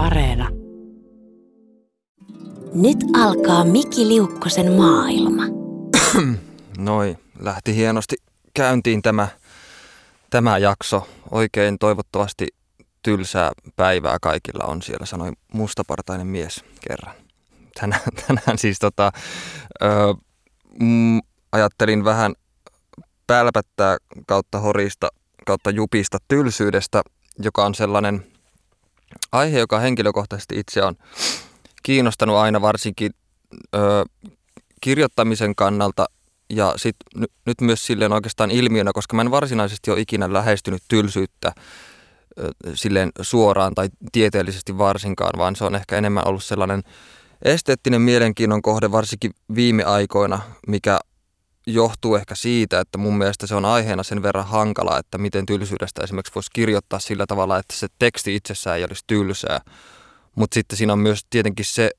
[0.00, 0.48] Areena.
[2.74, 5.42] Nyt alkaa Miki Liukkosen maailma.
[6.78, 8.16] Noi, lähti hienosti
[8.54, 9.28] käyntiin tämä,
[10.30, 11.08] tämä jakso.
[11.30, 12.46] Oikein toivottavasti
[13.02, 17.14] tylsää päivää kaikilla on siellä, sanoi mustapartainen mies kerran.
[17.80, 19.12] Tänään, tänään siis tota,
[19.82, 19.86] ö,
[20.80, 21.20] mm,
[21.52, 22.34] ajattelin vähän
[23.26, 23.96] pälpättää
[24.26, 25.08] kautta horista,
[25.46, 27.02] kautta jupista tylsyydestä,
[27.38, 28.30] joka on sellainen
[29.32, 30.96] aihe, joka henkilökohtaisesti itse on
[31.82, 33.12] kiinnostanut aina varsinkin
[33.74, 34.04] ö,
[34.80, 36.06] kirjoittamisen kannalta
[36.50, 40.82] ja sit n- nyt myös silleen oikeastaan ilmiönä, koska mä en varsinaisesti ole ikinä lähestynyt
[40.88, 41.52] tylsyyttä
[42.38, 46.82] ö, silleen suoraan tai tieteellisesti varsinkaan, vaan se on ehkä enemmän ollut sellainen
[47.42, 51.00] esteettinen mielenkiinnon kohde varsinkin viime aikoina, mikä
[51.74, 56.02] johtuu ehkä siitä, että mun mielestä se on aiheena sen verran hankala, että miten tylsyydestä
[56.02, 59.60] esimerkiksi voisi kirjoittaa sillä tavalla, että se teksti itsessään ei olisi tylsää.
[60.36, 61.90] Mutta sitten siinä on myös tietenkin se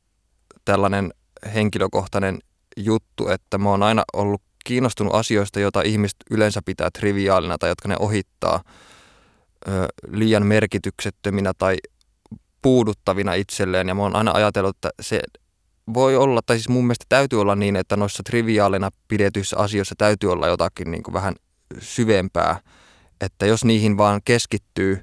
[0.65, 1.13] tällainen
[1.53, 2.39] henkilökohtainen
[2.77, 7.87] juttu, että mä oon aina ollut kiinnostunut asioista, joita ihmiset yleensä pitää triviaalina tai jotka
[7.87, 8.63] ne ohittaa
[9.67, 11.77] ö, liian merkityksettöminä tai
[12.61, 13.87] puuduttavina itselleen.
[13.87, 15.21] Ja mä oon aina ajatellut, että se
[15.93, 20.31] voi olla, tai siis mun mielestä täytyy olla niin, että noissa triviaalina pidetyissä asioissa täytyy
[20.31, 21.35] olla jotakin niin kuin vähän
[21.79, 22.59] syvempää.
[23.21, 24.99] Että jos niihin vaan keskittyy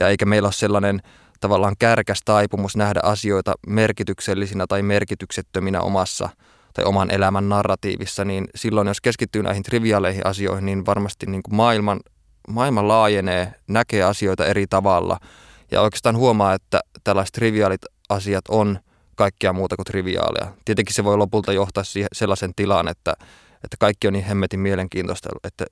[0.00, 1.00] ja eikä meillä ole sellainen
[1.40, 6.28] tavallaan kärkäs taipumus nähdä asioita merkityksellisinä tai merkityksettöminä omassa
[6.74, 11.54] tai oman elämän narratiivissa, niin silloin jos keskittyy näihin triviaaleihin asioihin, niin varmasti niin kuin
[11.54, 12.00] maailman,
[12.48, 15.18] maailma laajenee, näkee asioita eri tavalla
[15.70, 18.78] ja oikeastaan huomaa, että tällaiset triviaalit asiat on–
[19.20, 20.52] kaikkea muuta kuin triviaalia.
[20.64, 23.12] Tietenkin se voi lopulta johtaa siihen sellaisen tilaan, että,
[23.64, 25.64] että kaikki on niin hemmetin mielenkiintoista, että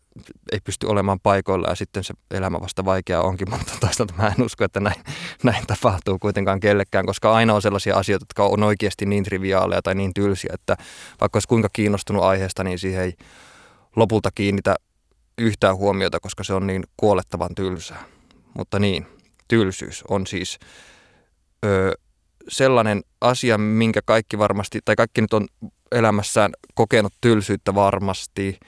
[0.52, 4.44] ei pysty olemaan paikoilla ja sitten se elämä vasta vaikeaa onkin, mutta toisaalta mä en
[4.44, 5.02] usko, että näin,
[5.42, 9.94] näin tapahtuu kuitenkaan kellekään, koska aina on sellaisia asioita, jotka on oikeasti niin triviaaleja tai
[9.94, 10.76] niin tylsiä, että
[11.20, 13.12] vaikka olisi kuinka kiinnostunut aiheesta, niin siihen ei
[13.96, 14.76] lopulta kiinnitä
[15.38, 18.04] yhtään huomiota, koska se on niin kuolettavan tylsää.
[18.54, 19.06] Mutta niin,
[19.48, 20.58] tylsyys on siis
[21.64, 21.92] öö,
[22.48, 25.46] sellainen asia, minkä kaikki varmasti, tai kaikki nyt on
[25.92, 28.58] elämässään kokenut tylsyyttä varmasti.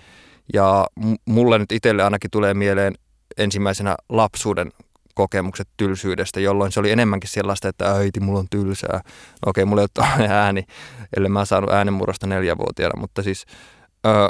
[0.53, 0.87] Ja
[1.25, 2.95] mulle nyt itselle ainakin tulee mieleen
[3.37, 4.73] ensimmäisenä lapsuuden
[5.15, 9.01] kokemukset tylsyydestä, jolloin se oli enemmänkin sellaista, että äiti, mulla on tylsää.
[9.47, 10.65] No okei, mulla ei ole ääni,
[11.17, 13.45] ellei mä saanut äänenmurrosta neljävuotiaana, mutta siis...
[14.07, 14.29] Öö,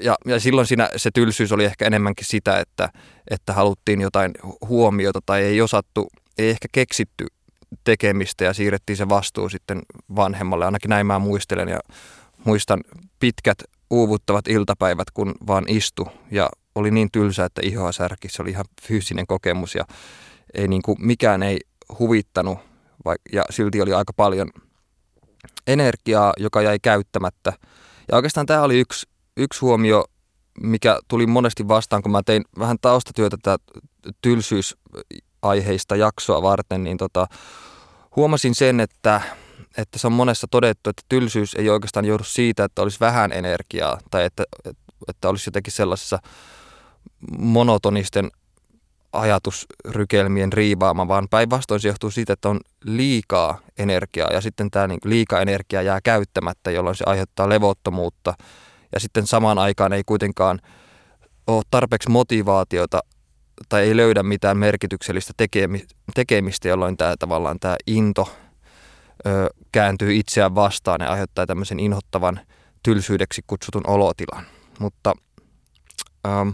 [0.00, 2.88] ja, ja silloin siinä se tylsyys oli ehkä enemmänkin sitä, että,
[3.30, 4.32] että haluttiin jotain
[4.68, 6.08] huomiota tai ei osattu,
[6.38, 7.26] ei ehkä keksitty
[7.84, 9.82] tekemistä ja siirrettiin se vastuu sitten
[10.16, 10.64] vanhemmalle.
[10.64, 11.80] Ainakin näin mä muistelen ja
[12.44, 12.80] muistan
[13.20, 13.58] pitkät
[13.90, 18.28] uuvuttavat iltapäivät, kun vaan istu ja oli niin tylsä, että ihoa särki.
[18.28, 19.84] Se oli ihan fyysinen kokemus ja
[20.54, 21.58] ei niin kuin, mikään ei
[21.98, 22.58] huvittanut
[23.32, 24.50] ja silti oli aika paljon
[25.66, 27.52] energiaa, joka jäi käyttämättä.
[28.08, 30.04] Ja oikeastaan tämä oli yksi, yksi huomio,
[30.60, 33.64] mikä tuli monesti vastaan, kun mä tein vähän taustatyötä tätä
[35.46, 37.26] tylsyysaiheista jaksoa varten, niin tota,
[38.16, 39.20] huomasin sen, että,
[39.78, 43.98] että se on monessa todettu, että tylsyys ei oikeastaan joudu siitä, että olisi vähän energiaa
[44.10, 44.44] tai että,
[45.08, 46.18] että olisi jotenkin sellaisessa
[47.38, 48.30] monotonisten
[49.12, 55.00] ajatusrykelmien riivaama, vaan päinvastoin se johtuu siitä, että on liikaa energiaa ja sitten tämä niin
[55.04, 58.34] liika energia jää käyttämättä, jolloin se aiheuttaa levottomuutta.
[58.92, 60.60] Ja sitten samaan aikaan ei kuitenkaan
[61.46, 63.00] ole tarpeeksi motivaatiota
[63.68, 65.32] tai ei löydä mitään merkityksellistä
[66.14, 68.28] tekemistä, jolloin tämä tavallaan tämä into
[69.26, 72.40] ö, kääntyy itseään vastaan ja aiheuttaa tämmöisen inhottavan
[72.82, 74.44] tylsyydeksi kutsutun olotilan.
[74.78, 75.12] Mutta
[76.26, 76.48] ähm,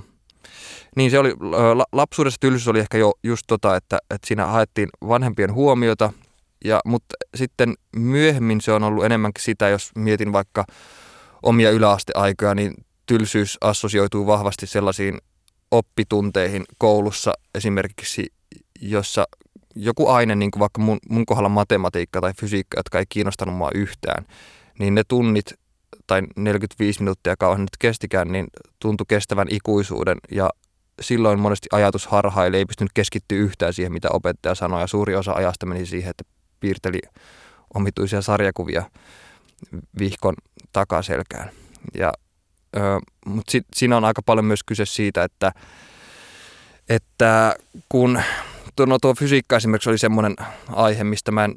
[0.96, 1.34] niin se oli,
[1.92, 6.12] lapsuudessa tylsyys oli ehkä jo just tota, että, että siinä haettiin vanhempien huomiota,
[6.64, 10.64] ja, mutta sitten myöhemmin se on ollut enemmänkin sitä, jos mietin vaikka
[11.42, 12.74] omia yläasteaikoja, niin
[13.06, 15.18] tylsyys assosioituu vahvasti sellaisiin
[15.72, 18.32] oppitunteihin koulussa esimerkiksi,
[18.80, 19.24] jossa
[19.74, 23.70] joku aine, niin kuin vaikka mun, mun kohdalla matematiikka tai fysiikka, jotka ei kiinnostanut mua
[23.74, 24.26] yhtään,
[24.78, 25.54] niin ne tunnit
[26.06, 28.46] tai 45 minuuttia kauan nyt kestikään, niin
[28.78, 30.50] tuntui kestävän ikuisuuden ja
[31.00, 35.32] silloin monesti ajatus harhaili, ei pystynyt keskittyä yhtään siihen, mitä opettaja sanoi ja suuri osa
[35.32, 36.24] ajasta meni siihen, että
[36.60, 36.98] piirteli
[37.74, 38.82] omituisia sarjakuvia
[39.98, 40.34] vihkon
[40.72, 41.50] takaselkään.
[41.94, 42.12] Ja
[43.26, 45.52] mutta sit, siinä on aika paljon myös kyse siitä, että,
[46.88, 47.56] että
[47.88, 48.20] kun
[48.86, 50.36] no tuo fysiikka esimerkiksi oli semmoinen
[50.68, 51.54] aihe, mistä mä en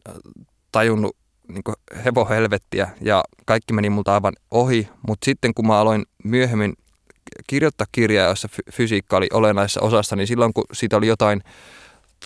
[0.71, 1.15] tajunnut
[1.47, 6.73] niin hevohelvettiä ja kaikki meni multa aivan ohi, mutta sitten kun mä aloin myöhemmin
[7.47, 11.41] kirjoittaa kirjaa, jossa fysiikka oli olennaisessa osassa, niin silloin kun siitä oli jotain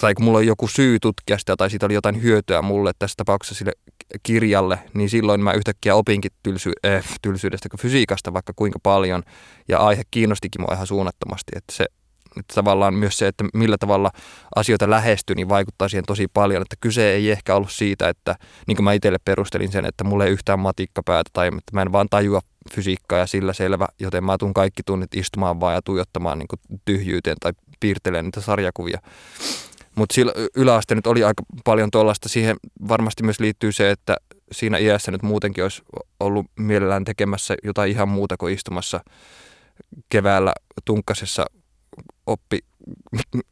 [0.02, 3.16] tai kun mulla on joku syy tutkia sitä tai siitä oli jotain hyötyä mulle tässä
[3.18, 3.72] tapauksessa sille
[4.24, 9.24] kirjalle, niin silloin mä yhtäkkiä opinkin tylsy, äh, tylsyydestä fysiikasta vaikka kuinka paljon
[9.68, 11.86] ja aihe kiinnostikin mua ihan suunnattomasti, että se
[12.38, 14.12] että tavallaan myös se, että millä tavalla
[14.56, 16.62] asioita lähestyy, niin vaikuttaa siihen tosi paljon.
[16.62, 18.36] Että kyse ei ehkä ollut siitä, että
[18.68, 21.92] niin kuin mä itselle perustelin sen, että mulla ei yhtään matikkapäätä tai että mä en
[21.92, 22.42] vaan tajua
[22.74, 27.38] fysiikkaa ja sillä selvä, joten mä tuun kaikki tunnit istumaan vaan ja tuijottamaan niin tyhjyyteen
[27.40, 29.00] tai piirtelemään niitä sarjakuvia.
[30.00, 30.16] Mutta
[30.56, 32.30] yläaste nyt oli aika paljon tuollaista.
[32.30, 32.58] Siihen
[32.88, 34.18] varmasti myös liittyy se, että
[34.52, 35.82] siinä iässä nyt muutenkin olisi
[36.20, 39.00] ollut mielellään tekemässä jotain ihan muuta kuin istumassa
[40.10, 40.54] keväällä
[40.86, 41.46] tunkkasessa
[42.26, 42.60] oppi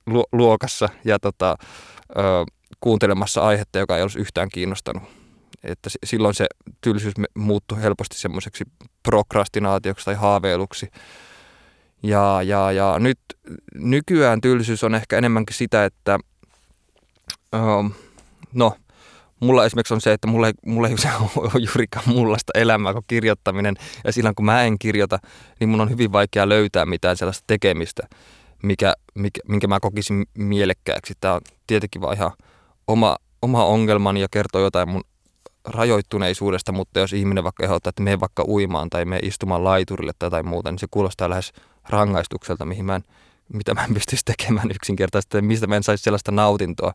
[0.31, 1.55] luokassa ja tota,
[2.09, 2.23] ö,
[2.79, 5.03] kuuntelemassa aihetta, joka ei olisi yhtään kiinnostanut.
[5.63, 6.45] Että silloin se
[6.81, 8.63] tylsyys muuttui helposti semmoiseksi
[9.03, 10.87] prokrastinaatioksi tai haaveiluksi.
[12.03, 13.19] Ja, ja, ja nyt
[13.75, 16.19] nykyään tylsyys on ehkä enemmänkin sitä, että
[17.55, 17.57] ö,
[18.53, 18.73] no,
[19.39, 20.95] mulla esimerkiksi on se, että mulla ei, mulla ei
[21.35, 23.75] ole juurikaan mullaista elämää kuin kirjoittaminen.
[24.03, 25.19] Ja silloin kun mä en kirjoita,
[25.59, 28.07] niin mun on hyvin vaikea löytää mitään sellaista tekemistä,
[28.63, 31.13] mikä, mikä, minkä mä kokisin mielekkääksi.
[31.21, 32.31] Tämä on tietenkin vaan ihan
[32.87, 35.03] oma, oma ongelmani ja kertoo jotain mun
[35.65, 40.43] rajoittuneisuudesta, mutta jos ihminen vaikka ehdottaa, että mene vaikka uimaan tai me istumaan laiturille tai
[40.43, 41.53] muuta, niin se kuulostaa lähes
[41.89, 43.03] rangaistukselta, mihin mä en,
[43.53, 46.93] mitä mä en pystyisi tekemään yksinkertaisesti, mistä mä en saisi sellaista nautintoa.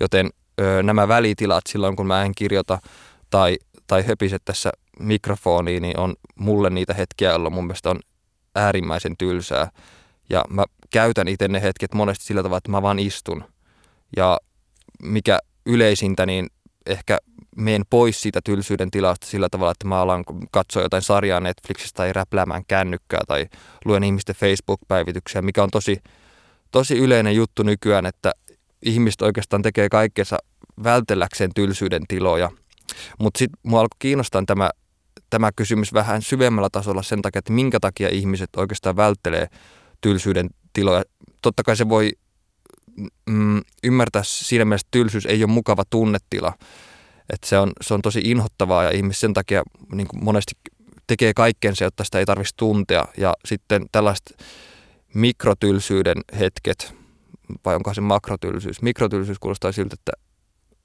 [0.00, 0.30] Joten
[0.60, 2.78] ö, nämä välitilat silloin, kun mä en kirjoita
[3.30, 3.56] tai,
[3.86, 8.00] tai höpise tässä mikrofoniin, niin on mulle niitä hetkiä, jolloin mun mielestä on
[8.54, 9.70] äärimmäisen tylsää.
[10.30, 13.44] Ja mä käytän itse ne hetket monesti sillä tavalla, että mä vaan istun.
[14.16, 14.38] Ja
[15.02, 16.46] mikä yleisintä, niin
[16.86, 17.18] ehkä
[17.56, 22.12] menen pois siitä tylsyyden tilasta sillä tavalla, että mä alan katsoa jotain sarjaa Netflixistä tai
[22.12, 23.46] räpläämään kännykkää tai
[23.84, 26.02] luen ihmisten Facebook-päivityksiä, mikä on tosi,
[26.70, 28.32] tosi yleinen juttu nykyään, että
[28.82, 30.38] ihmiset oikeastaan tekee kaikkensa
[30.84, 32.50] vältelläkseen tylsyyden tiloja.
[33.18, 34.70] Mutta sitten mua alkoi kiinnostaa tämä,
[35.30, 39.46] tämä kysymys vähän syvemmällä tasolla sen takia, että minkä takia ihmiset oikeastaan välttelee
[40.00, 41.02] tylsyyden tiloja.
[41.42, 42.12] Totta kai se voi
[43.26, 46.52] mm, ymmärtää siinä mielessä, että tylsyys ei ole mukava tunnetila.
[47.30, 49.62] Että se, on, se on tosi inhottavaa ja ihmiset sen takia
[49.92, 50.52] niin kuin monesti
[51.06, 53.04] tekee kaikkensa, jotta sitä ei tarvitsisi tuntea.
[53.16, 54.36] Ja sitten tällaiset
[55.14, 56.94] mikrotylsyyden hetket,
[57.64, 58.82] vai onko se makrotylsyys?
[58.82, 60.12] Mikrotylsyys kuulostaa siltä, että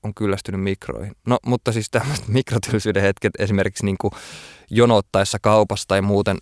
[0.03, 1.15] on kyllästynyt mikroihin.
[1.27, 4.11] No, mutta siis tämmöiset mikrotylsyyden hetket esimerkiksi niin kuin
[4.69, 6.37] jonottaessa kaupassa tai muuten,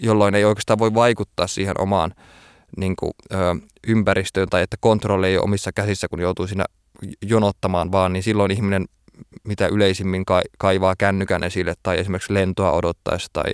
[0.00, 2.14] jolloin ei oikeastaan voi vaikuttaa siihen omaan
[2.76, 3.36] niin kuin, ö,
[3.86, 6.64] ympäristöön tai että kontrolli ei ole omissa käsissä, kun joutuu siinä
[7.22, 8.84] jonottamaan vaan, niin silloin ihminen
[9.44, 10.24] mitä yleisimmin
[10.58, 13.52] kaivaa kännykän esille tai esimerkiksi lentoa odottaessa tai,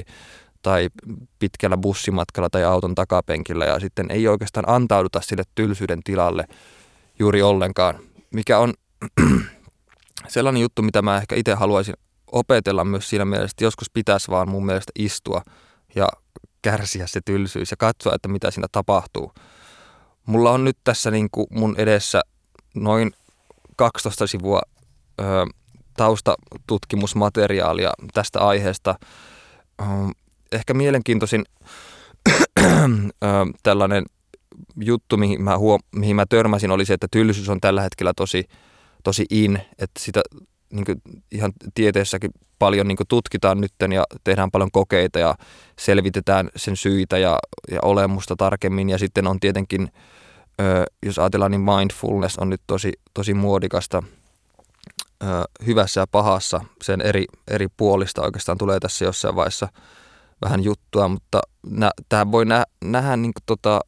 [0.63, 0.89] tai
[1.39, 6.45] pitkällä bussimatkalla tai auton takapenkillä ja sitten ei oikeastaan antauduta sille tylsyyden tilalle
[7.19, 7.99] juuri ollenkaan,
[8.31, 8.75] mikä on
[10.29, 11.95] sellainen juttu, mitä mä ehkä itse haluaisin
[12.33, 15.43] opetella myös siinä mielessä, että joskus pitäisi vaan mun mielestä istua
[15.95, 16.09] ja
[16.63, 19.33] kärsiä se tylsyys ja katsoa, että mitä siinä tapahtuu.
[20.27, 22.23] Mulla on nyt tässä niin kuin mun edessä
[22.75, 23.13] noin
[23.77, 24.61] 12 sivua
[25.97, 28.95] taustatutkimusmateriaalia tästä aiheesta.
[30.53, 31.45] Ehkä mielenkiintoisin
[33.63, 34.05] tällainen
[34.81, 38.45] juttu, mihin mä, huom- mihin mä törmäsin, oli se, että tylsyys on tällä hetkellä tosi,
[39.05, 40.21] tosi in, että sitä
[40.73, 41.03] niin
[41.33, 45.35] ihan tieteessäkin paljon niin tutkitaan nyt ja tehdään paljon kokeita ja
[45.79, 47.39] selvitetään sen syitä ja,
[47.71, 48.91] ja olemusta tarkemmin.
[48.91, 49.93] Ja sitten on tietenkin,
[50.61, 54.03] ö, jos ajatellaan, niin mindfulness on nyt tosi, tosi muodikasta
[55.67, 56.61] hyvässä ja pahassa.
[56.83, 59.69] Sen eri, eri puolista oikeastaan tulee tässä jossain vaiheessa
[60.43, 63.81] vähän juttua, mutta nä, tämä voi nä, nähdä niin tota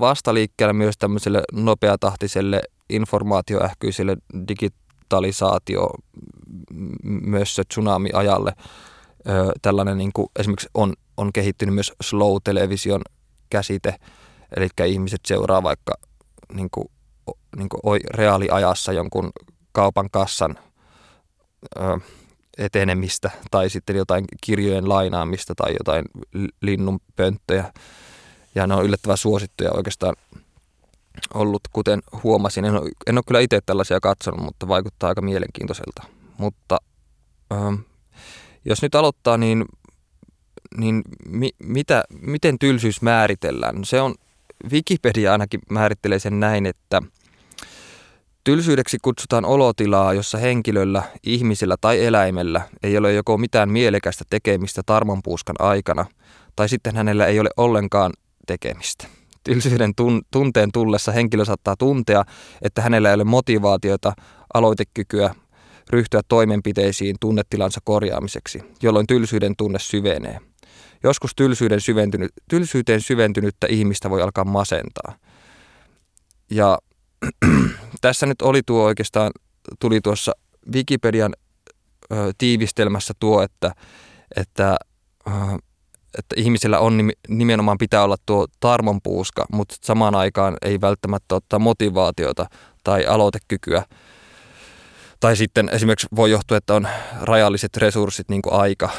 [0.00, 4.16] vastaliikkeellä myös tämmöiselle nopeatahtiselle informaatioähkyiselle
[4.48, 5.90] digitalisaatio
[7.04, 8.52] myös tsunami-ajalle.
[9.62, 13.02] Tällainen niin kuin, esimerkiksi on, on kehittynyt myös slow-television
[13.50, 13.94] käsite,
[14.56, 15.94] eli ihmiset seuraa vaikka
[16.52, 16.88] niin kuin,
[17.56, 19.30] niin kuin reaaliajassa jonkun
[19.72, 20.58] kaupan kassan
[22.58, 26.04] etenemistä tai sitten jotain kirjojen lainaamista tai jotain
[26.60, 27.72] linnunpönttöjä.
[28.54, 30.16] Ja ne on yllättävän suosittuja oikeastaan
[31.34, 32.64] ollut, kuten huomasin.
[32.64, 36.02] En ole, en ole kyllä itse tällaisia katsonut, mutta vaikuttaa aika mielenkiintoiselta.
[36.38, 36.78] Mutta
[37.52, 37.74] ähm,
[38.64, 39.64] jos nyt aloittaa, niin,
[40.76, 43.84] niin mi, mitä, miten tylsyys määritellään?
[43.84, 44.14] Se on,
[44.70, 47.02] Wikipedia ainakin määrittelee sen näin, että
[48.44, 55.56] Tylsyydeksi kutsutaan olotilaa, jossa henkilöllä, ihmisellä tai eläimellä ei ole joko mitään mielekästä tekemistä tarmonpuuskan
[55.58, 56.06] aikana,
[56.56, 58.12] tai sitten hänellä ei ole ollenkaan
[58.46, 59.06] tekemistä.
[59.44, 62.24] tylsyyden tun, tunteen tullessa henkilö saattaa tuntea,
[62.62, 64.12] että hänellä ei ole motivaatiota,
[64.54, 65.34] aloitekykyä,
[65.90, 70.38] ryhtyä toimenpiteisiin tunnetilansa korjaamiseksi, jolloin tylsyyden tunne syvenee.
[71.02, 75.14] Joskus tylsyyden syventynyt, tylsyyteen syventynyttä ihmistä voi alkaa masentaa.
[76.50, 76.78] Ja
[78.00, 79.30] tässä nyt oli tuo oikeastaan,
[79.80, 80.32] tuli tuossa
[80.74, 81.34] Wikipedian
[82.12, 83.72] ö, tiivistelmässä tuo, että,
[84.36, 84.76] että,
[85.26, 85.30] ö,
[86.18, 92.46] että ihmisillä on nimenomaan pitää olla tuo tarmonpuuska, mutta samaan aikaan ei välttämättä ottaa motivaatiota
[92.84, 93.82] tai aloitekykyä.
[95.20, 96.88] Tai sitten esimerkiksi voi johtua, että on
[97.20, 98.90] rajalliset resurssit, niin kuin aika,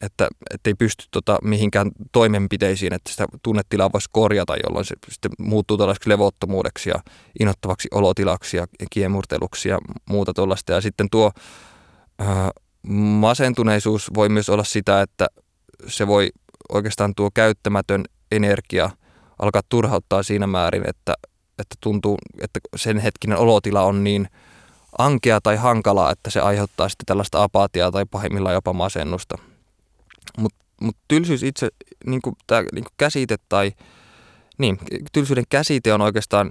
[0.00, 0.28] että
[0.64, 6.08] ei pysty tota, mihinkään toimenpiteisiin, että sitä tunnetilaa voisi korjata, jolloin se sitten muuttuu tällaiseksi
[6.08, 6.94] levottomuudeksi ja
[7.40, 9.78] innottavaksi olotilaksi ja kiemurteluksi ja
[10.08, 10.72] muuta tuollaista.
[10.72, 11.32] Ja sitten tuo
[12.18, 12.50] ää,
[13.20, 15.26] masentuneisuus voi myös olla sitä, että
[15.86, 16.30] se voi
[16.68, 18.90] oikeastaan tuo käyttämätön energia
[19.38, 21.14] alkaa turhauttaa siinä määrin, että,
[21.58, 24.28] että tuntuu, että sen hetkinen olotila on niin–
[24.98, 29.38] ankea tai hankalaa, että se aiheuttaa sitten tällaista apatiaa tai pahimmillaan jopa masennusta.
[30.38, 31.68] Mutta mut tylsyys itse,
[32.06, 33.72] niin kuin tämä niin käsite tai,
[34.58, 34.78] niin,
[35.12, 36.50] tylsyyden käsite on oikeastaan,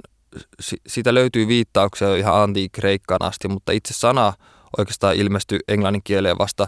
[0.87, 4.33] siitä löytyy viittauksia ihan antiikreikkaan asti, mutta itse sana
[4.77, 6.67] oikeastaan ilmestyi englannin kieleen vasta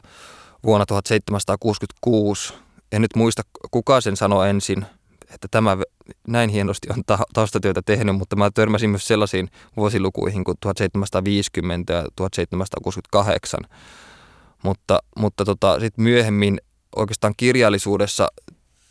[0.64, 2.54] vuonna 1766.
[2.92, 4.86] En nyt muista, kuka sen sanoi ensin–
[5.34, 5.78] että tämä
[6.28, 13.60] näin hienosti on taustatyötä tehnyt, mutta mä törmäsin myös sellaisiin vuosilukuihin kuin 1750 ja 1768.
[14.64, 16.62] Mutta, mutta tota, sitten myöhemmin
[16.96, 18.28] oikeastaan kirjallisuudessa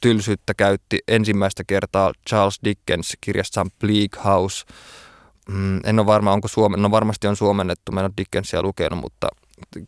[0.00, 4.64] tylsyyttä käytti ensimmäistä kertaa Charles Dickens kirjassaan Bleak House.
[5.48, 9.00] Mm, en ole varma, onko Suomen, no varmasti on suomennettu, mä en ole Dickensia lukenut,
[9.00, 9.28] mutta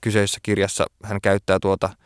[0.00, 1.90] kyseisessä kirjassa hän käyttää tuota–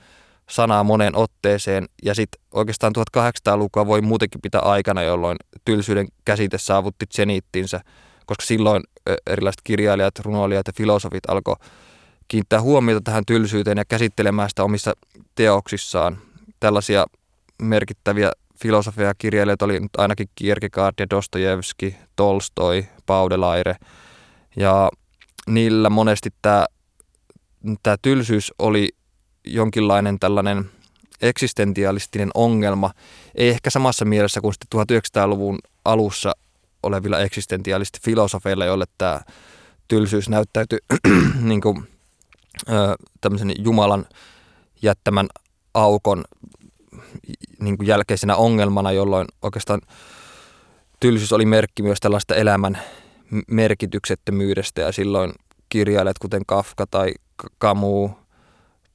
[0.50, 7.06] sanaa moneen otteeseen ja sitten oikeastaan 1800-lukua voi muutenkin pitää aikana, jolloin tylsyyden käsite saavutti
[7.14, 7.80] zeniittinsä,
[8.26, 8.82] koska silloin
[9.26, 11.56] erilaiset kirjailijat, runoilijat ja filosofit alkoi
[12.28, 14.92] kiinnittää huomiota tähän tylsyyteen ja käsittelemään sitä omissa
[15.34, 16.18] teoksissaan.
[16.60, 17.06] Tällaisia
[17.62, 23.76] merkittäviä filosofia ja kirjailijoita oli nyt ainakin Kierkegaard ja Dostojevski, Tolstoi, Baudelaire
[24.56, 24.90] ja
[25.46, 26.66] niillä monesti tämä,
[27.82, 28.88] tämä tylsyys oli
[29.44, 30.70] jonkinlainen tällainen
[31.22, 32.90] eksistentialistinen ongelma,
[33.34, 36.32] ei ehkä samassa mielessä kuin sitten 1900-luvun alussa
[36.82, 39.20] olevilla eksistentiaalisesti filosofeilla, joille tämä
[39.88, 40.78] tylsyys näyttäytyi
[41.40, 41.88] niin kuin,
[43.20, 44.06] tämmöisen Jumalan
[44.82, 45.26] jättämän
[45.74, 46.24] aukon
[47.60, 49.80] niin kuin jälkeisenä ongelmana, jolloin oikeastaan
[51.00, 52.78] tylsyys oli merkki myös tällaista elämän
[53.50, 55.32] merkityksettömyydestä ja silloin
[55.68, 57.12] kirjailijat kuten Kafka tai
[57.60, 58.10] Camus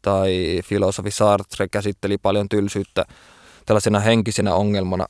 [0.01, 3.06] tai filosofi Sartre käsitteli paljon tylsyyttä
[3.66, 5.06] tällaisena henkisenä ongelmana.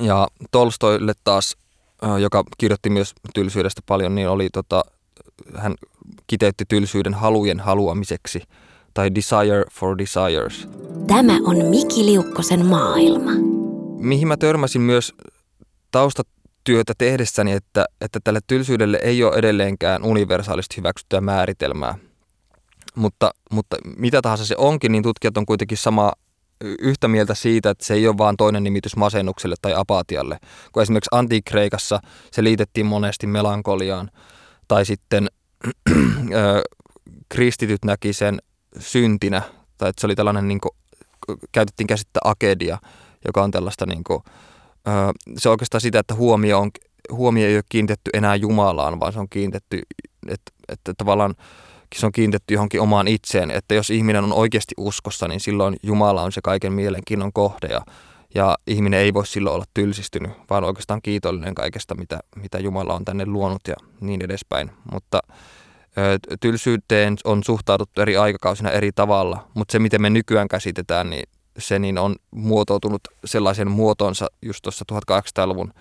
[0.00, 1.56] ja Tolstoille taas,
[2.20, 4.84] joka kirjoitti myös tylsyydestä paljon, niin oli tota,
[5.54, 5.74] hän
[6.26, 8.42] kiteytti tylsyyden halujen haluamiseksi
[8.94, 10.68] tai desire for desires.
[11.06, 13.32] Tämä on Miki Liukkosen maailma.
[13.98, 15.14] Mihin mä törmäsin myös
[15.90, 21.98] taustatyötä tehdessäni, että, että tälle tylsyydelle ei ole edelleenkään universaalisti hyväksyttyä määritelmää
[22.96, 26.12] mutta, mutta mitä tahansa se onkin, niin tutkijat on kuitenkin sama
[26.60, 30.38] yhtä mieltä siitä, että se ei ole vain toinen nimitys masennukselle tai apatialle.
[30.72, 32.00] Kun esimerkiksi antiikreikassa
[32.32, 34.10] se liitettiin monesti melankoliaan,
[34.68, 35.28] tai sitten
[37.34, 38.38] kristityt näki sen
[38.78, 39.42] syntinä,
[39.78, 40.70] tai että se oli tällainen, niin kuin,
[41.52, 42.78] käytettiin käsittää akedia,
[43.24, 44.22] joka on tällaista, niin kuin,
[45.38, 46.70] se on oikeastaan sitä, että huomio, on,
[47.12, 49.82] huomio ei ole kiinnitetty enää Jumalaan, vaan se on kiinnitetty,
[50.28, 51.34] että, että tavallaan
[51.94, 56.22] se on kiinnitetty johonkin omaan itseen, että jos ihminen on oikeasti uskossa, niin silloin Jumala
[56.22, 57.80] on se kaiken mielenkiinnon kohde ja,
[58.36, 63.04] ja ihminen ei voi silloin olla tylsistynyt, vaan oikeastaan kiitollinen kaikesta, mitä, mitä Jumala on
[63.04, 64.70] tänne luonut ja niin edespäin.
[64.92, 65.20] Mutta
[65.98, 71.28] ö, tylsyyteen on suhtauduttu eri aikakausina eri tavalla, mutta se miten me nykyään käsitetään, niin
[71.58, 75.72] se niin on muotoutunut sellaisen muotonsa just tuossa 1800-luvun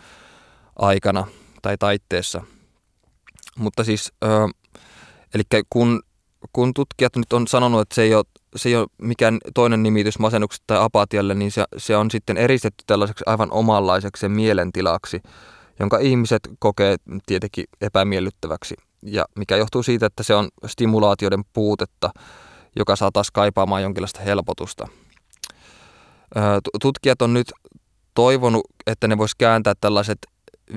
[0.75, 1.27] aikana
[1.61, 2.41] tai taitteessa.
[3.57, 4.27] Mutta siis ö,
[5.35, 6.01] Eli kun,
[6.53, 10.19] kun tutkijat nyt on sanonut, että se ei ole, se ei ole mikään toinen nimitys
[10.19, 15.21] masennukselle tai apatialle, niin se, se on sitten eristetty tällaiseksi aivan omanlaiseksi mielentilaksi,
[15.79, 16.95] jonka ihmiset kokee
[17.25, 18.75] tietenkin epämiellyttäväksi.
[19.01, 22.09] Ja mikä johtuu siitä, että se on stimulaatioiden puutetta,
[22.75, 24.87] joka saa taas kaipaamaan jonkinlaista helpotusta.
[26.81, 27.51] Tutkijat on nyt
[28.13, 30.17] toivonut, että ne vois kääntää tällaiset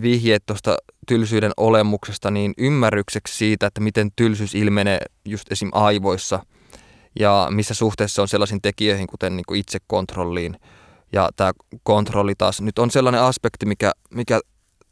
[0.02, 0.76] vihjeet tuosta
[1.08, 5.68] tylsyyden olemuksesta niin ymmärrykseksi siitä, että miten tylsyys ilmenee just esim.
[5.72, 6.40] aivoissa
[7.18, 10.56] ja missä suhteessa on sellaisiin tekijöihin, kuten niin kuin itsekontrolliin,
[11.12, 14.40] ja tämä kontrolli taas nyt on sellainen aspekti, mikä, mikä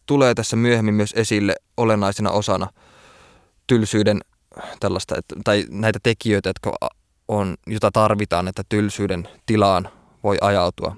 [0.06, 2.66] tulee tässä myöhemmin myös esille olennaisena osana
[3.66, 4.20] tylsyyden
[4.80, 5.14] tällaista,
[5.44, 6.72] tai näitä tekijöitä, jotka
[7.28, 9.88] on, jota tarvitaan, että tylsyyden tilaan
[10.22, 10.96] voi ajautua.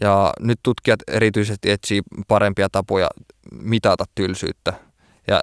[0.00, 3.08] Ja nyt tutkijat erityisesti etsii parempia tapoja
[3.52, 4.89] mitata tylsyyttä
[5.28, 5.40] ja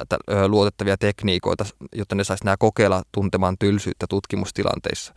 [0.48, 1.66] luotettavia tekniikoita,
[1.96, 5.14] jotta ne saisi nämä kokeilla tuntemaan tylsyyttä tutkimustilanteissa.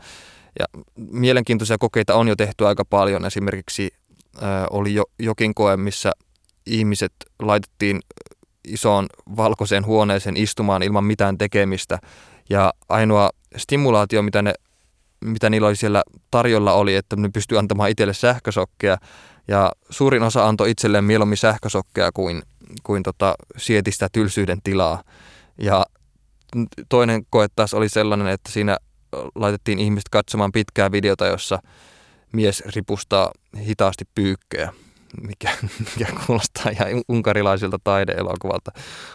[0.58, 3.24] Ja mielenkiintoisia kokeita on jo tehty aika paljon.
[3.24, 3.90] Esimerkiksi
[4.70, 6.12] oli jo, jokin koe, missä
[6.66, 7.12] ihmiset
[7.42, 8.00] laitettiin
[8.64, 11.98] isoon valkoiseen huoneeseen istumaan ilman mitään tekemistä.
[12.50, 14.54] Ja ainoa stimulaatio, mitä, ne,
[15.24, 18.98] mitä niillä oli siellä tarjolla oli, että ne pystyi antamaan itselle sähkösokkeja.
[19.48, 22.42] Ja suurin osa antoi itselleen mieluummin sähkösokkeja kuin,
[22.82, 25.02] kuin tota, sieti sitä tylsyyden tilaa.
[25.58, 25.86] Ja
[26.88, 28.78] toinen koe taas oli sellainen, että siinä
[29.34, 31.58] laitettiin ihmiset katsomaan pitkää videota, jossa
[32.32, 33.32] mies ripustaa
[33.66, 34.72] hitaasti pyykkejä,
[35.22, 35.52] mikä,
[35.98, 38.72] mikä kuulostaa ihan unkarilaisilta taideelokuvalta.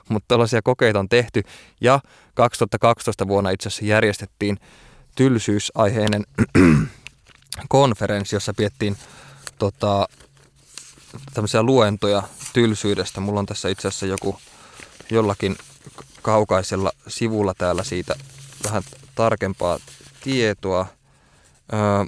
[0.09, 1.43] Mutta tällaisia kokeita on tehty
[1.81, 1.99] ja
[2.33, 4.57] 2012 vuonna itse asiassa järjestettiin
[5.15, 6.23] tylsyysaiheinen
[7.69, 8.97] konferenssi, jossa piettiin
[9.59, 10.07] tota,
[11.33, 13.21] tämmöisiä luentoja tylsyydestä.
[13.21, 14.39] Mulla on tässä itse asiassa joku
[15.11, 15.55] jollakin
[16.21, 18.15] kaukaisella sivulla täällä siitä
[18.63, 18.83] vähän
[19.15, 19.79] tarkempaa
[20.23, 20.85] tietoa.
[21.73, 22.05] Öö,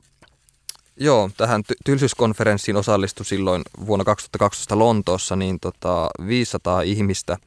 [0.97, 7.37] joo, tähän ty- tylsyyskonferenssiin osallistui silloin vuonna 2012 Lontoossa niin tota 500 ihmistä.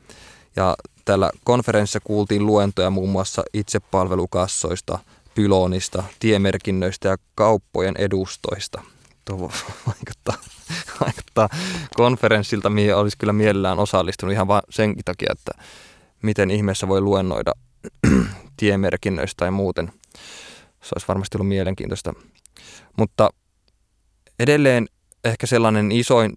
[0.56, 4.98] Ja tällä konferenssissa kuultiin luentoja muun muassa itsepalvelukassoista,
[5.34, 8.82] pylonista, tiemerkinnöistä ja kauppojen edustoista.
[9.24, 9.38] Tuo
[9.86, 10.34] vaikuttaa,
[11.00, 11.48] vaikuttaa
[11.94, 15.52] konferenssilta, mihin olisi kyllä mielellään osallistunut ihan vain senkin takia, että
[16.22, 17.52] miten ihmeessä voi luennoida
[18.56, 19.92] tiemerkinnöistä tai muuten.
[20.82, 22.12] Se olisi varmasti ollut mielenkiintoista.
[22.96, 23.30] Mutta
[24.38, 24.86] edelleen
[25.24, 26.32] ehkä sellainen isoin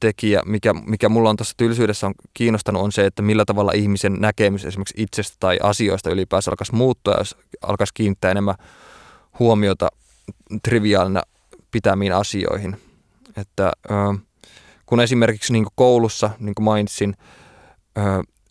[0.00, 4.16] tekijä, mikä, mikä mulla on tuossa tylsyydessä on kiinnostanut, on se, että millä tavalla ihmisen
[4.20, 8.54] näkemys esimerkiksi itsestä tai asioista ylipäänsä alkaisi muuttua, jos alkaisi kiinnittää enemmän
[9.38, 9.88] huomiota
[10.62, 11.22] triviaalina
[11.70, 12.76] pitämiin asioihin.
[13.36, 13.72] Että
[14.86, 17.14] kun esimerkiksi niin koulussa, niin kuin mainitsin,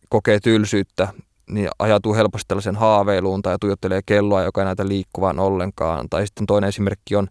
[0.10, 1.08] kokee tylsyyttä,
[1.49, 6.10] niin ajatuu helposti tällaisen haaveiluun tai tuijottelee kelloa, joka ei näytä liikkuvan ollenkaan.
[6.10, 7.27] Tai sitten toinen esimerkki on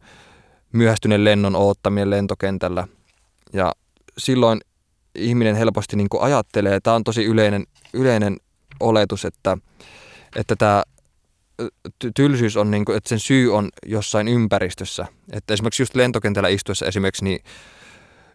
[0.73, 2.89] myöhästyneen lennon oottaminen lentokentällä.
[3.53, 3.73] Ja
[4.19, 4.61] silloin
[5.15, 8.37] ihminen helposti niin ajattelee, tämä on tosi yleinen, yleinen
[8.81, 9.59] oletus, että,
[10.37, 10.83] että tämä
[12.15, 15.07] tylsyys on, niin kuin, että sen syy on jossain ympäristössä.
[15.33, 17.41] Että esimerkiksi just lentokentällä istuessa esimerkiksi, niin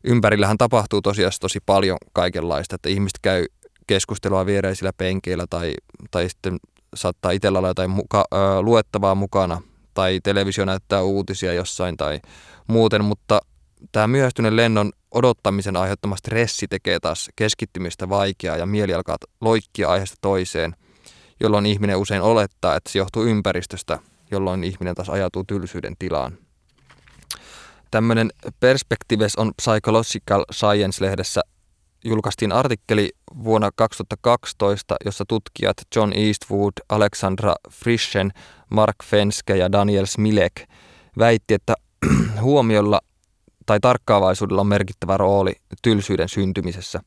[0.03, 3.45] ympärillähän tapahtuu tosiaan tosi paljon kaikenlaista, että ihmiset käy
[3.87, 5.73] keskustelua viereisillä penkeillä tai,
[6.11, 6.57] tai sitten
[6.95, 9.61] saattaa itsellä olla jotain muka, ö, luettavaa mukana.
[9.93, 12.19] Tai televisio näyttää uutisia jossain tai
[12.67, 13.39] muuten, mutta
[13.91, 20.17] tämä myöhästyneen lennon odottamisen aiheuttama stressi tekee taas keskittymistä vaikeaa ja mieli alkaa loikkia aiheesta
[20.21, 20.75] toiseen,
[21.41, 23.99] jolloin ihminen usein olettaa, että se johtuu ympäristöstä,
[24.31, 26.37] jolloin ihminen taas ajatuu tylsyyden tilaan.
[27.91, 31.41] Tämmöinen Perspectives on Psychological Science-lehdessä
[32.03, 33.09] julkaistiin artikkeli
[33.43, 38.31] vuonna 2012, jossa tutkijat John Eastwood, Alexandra Frischen,
[38.69, 40.61] Mark Fenske ja Daniel Smilek
[41.17, 41.73] väitti, että
[42.41, 43.01] huomiolla
[43.65, 47.01] tai tarkkaavaisuudella on merkittävä rooli tylsyyden syntymisessä.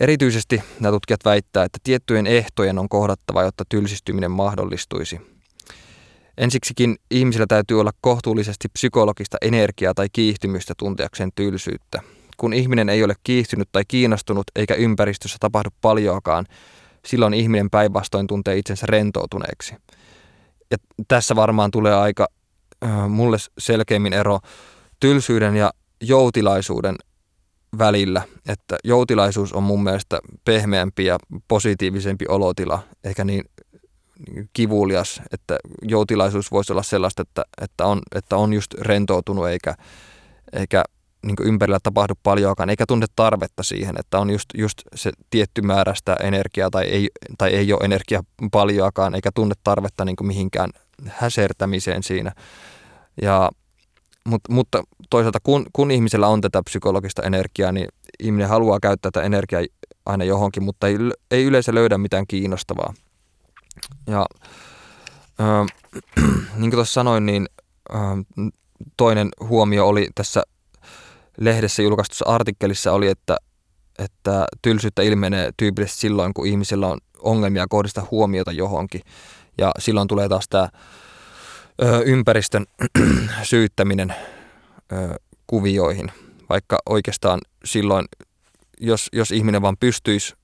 [0.00, 5.20] Erityisesti nämä tutkijat väittää, että tiettyjen ehtojen on kohdattava, jotta tylsistyminen mahdollistuisi.
[6.38, 12.02] Ensiksikin ihmisillä täytyy olla kohtuullisesti psykologista energiaa tai kiihtymystä tunteakseen tylsyyttä
[12.42, 16.46] kun ihminen ei ole kiihtynyt tai kiinnostunut eikä ympäristössä tapahdu paljoakaan,
[17.06, 19.74] silloin ihminen päinvastoin tuntee itsensä rentoutuneeksi.
[20.70, 20.76] Ja
[21.08, 22.28] tässä varmaan tulee aika
[22.84, 24.38] äh, mulle selkeimmin ero
[25.00, 26.96] tylsyyden ja joutilaisuuden
[27.78, 33.44] välillä, että joutilaisuus on mun mielestä pehmeämpi ja positiivisempi olotila, eikä niin
[34.52, 39.74] kivulias, että joutilaisuus voisi olla sellaista, että, että, on, että on just rentoutunut eikä,
[40.52, 40.84] eikä
[41.26, 45.94] niin ympärillä tapahdu paljoakaan, eikä tunne tarvetta siihen, että on just, just se tietty määrä
[45.94, 50.70] sitä energiaa tai ei, tai ei ole energiaa paljoakaan, eikä tunne tarvetta niin mihinkään
[51.06, 52.32] häsertämiseen siinä.
[53.22, 53.50] Ja,
[54.26, 57.88] mutta, mutta toisaalta kun, kun ihmisellä on tätä psykologista energiaa, niin
[58.20, 59.62] ihminen haluaa käyttää tätä energiaa
[60.06, 60.96] aina johonkin, mutta ei,
[61.30, 62.94] ei yleensä löydä mitään kiinnostavaa.
[64.06, 64.26] Ja
[65.40, 65.66] äh,
[66.56, 67.46] niin kuin tuossa sanoin, niin
[67.94, 68.00] äh,
[68.96, 70.42] toinen huomio oli tässä
[71.40, 73.36] lehdessä julkaistussa artikkelissa oli, että,
[73.98, 79.00] että tylsyyttä ilmenee tyypillisesti silloin, kun ihmisillä on ongelmia kohdistaa huomiota johonkin.
[79.58, 80.68] Ja silloin tulee taas tämä
[81.82, 82.66] ö, ympäristön
[83.42, 84.14] syyttäminen,
[84.92, 85.14] ö,
[85.46, 86.12] kuvioihin,
[86.48, 88.04] vaikka oikeastaan silloin,
[88.80, 90.34] jos, jos ihminen vaan pystyisi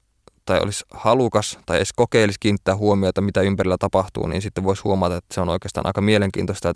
[0.49, 5.17] tai olisi halukas tai edes kokeilisi kiinnittää huomiota, mitä ympärillä tapahtuu, niin sitten voisi huomata,
[5.17, 6.75] että se on oikeastaan aika mielenkiintoista ja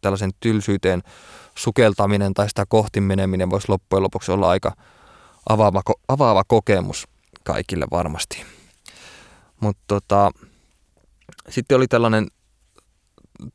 [0.00, 1.02] tällaisen tylsyyteen
[1.54, 4.72] sukeltaminen tai sitä kohti meneminen voisi loppujen lopuksi olla aika
[5.48, 7.08] avaava, avaava kokemus
[7.44, 8.44] kaikille varmasti.
[9.60, 10.30] Mutta tota,
[11.48, 12.26] sitten oli tällainen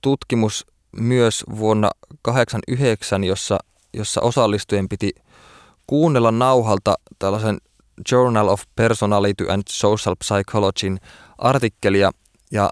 [0.02, 1.92] tutkimus myös vuonna
[2.24, 3.60] 1989, jossa,
[3.94, 5.12] jossa osallistujien piti
[5.88, 7.58] kuunnella nauhalta tällaisen
[8.12, 11.00] Journal of Personality and Social Psychologyn
[11.38, 12.12] artikkelia
[12.52, 12.70] ja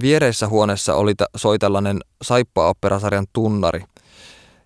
[0.00, 3.84] viereisessä huoneessa oli, soi tällainen saippa-operasarjan tunnari.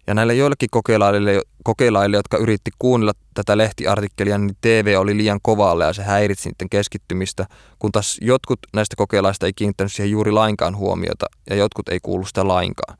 [0.06, 5.84] Ja näille joillekin kokeilaille, kokeilaille, jotka yritti kuunnella tätä lehtiartikkelia, niin TV oli liian kovalle
[5.84, 7.46] ja se häiritsi niiden keskittymistä,
[7.78, 12.26] kun taas jotkut näistä kokeilaista ei kiinnittänyt siihen juuri lainkaan huomiota ja jotkut ei kuulu
[12.26, 12.98] sitä lainkaan.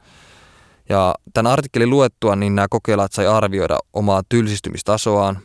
[0.89, 5.39] Ja tämän artikkelin luettua, niin nämä kokeilat sai arvioida omaa tylsistymistasoaan,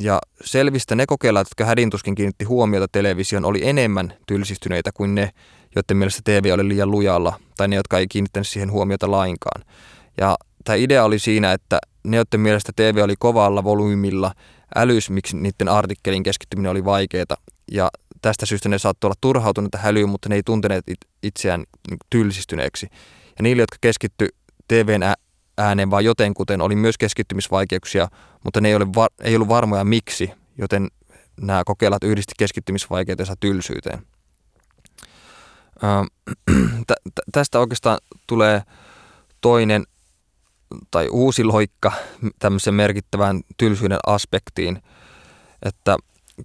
[0.00, 5.30] ja selvistä ne kokeilat, jotka hädintuskin kiinnitti huomiota television, oli enemmän tylsistyneitä kuin ne,
[5.74, 9.64] joiden mielestä TV oli liian lujalla, tai ne, jotka ei kiinnittänyt siihen huomiota lainkaan.
[10.18, 14.32] Ja tämä idea oli siinä, että ne, joiden mielestä TV oli kovalla volyymilla,
[14.74, 17.36] älys, miksi niiden artikkelin keskittyminen oli vaikeaa.
[17.72, 17.90] Ja
[18.22, 20.84] tästä syystä ne saattoi olla turhautuneita hälyyn, mutta ne ei tunteneet
[21.22, 21.64] itseään
[22.10, 22.86] tylsistyneeksi.
[23.38, 24.28] Ja niille, jotka keskitty
[24.68, 25.02] TVn
[25.58, 28.08] ääneen vaan jotenkuten, oli myös keskittymisvaikeuksia,
[28.44, 30.88] mutta ne ei, ole var- ei ollut varmoja miksi, joten
[31.40, 34.02] nämä kokeilat yhdisti keskittymisvaikeutensa tylsyyteen.
[37.32, 38.62] tästä oikeastaan tulee
[39.40, 39.84] toinen
[40.90, 41.92] tai uusi loikka
[42.38, 44.82] tämmöisen merkittävän tylsyyden aspektiin,
[45.62, 45.96] että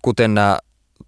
[0.01, 0.59] kuten nämä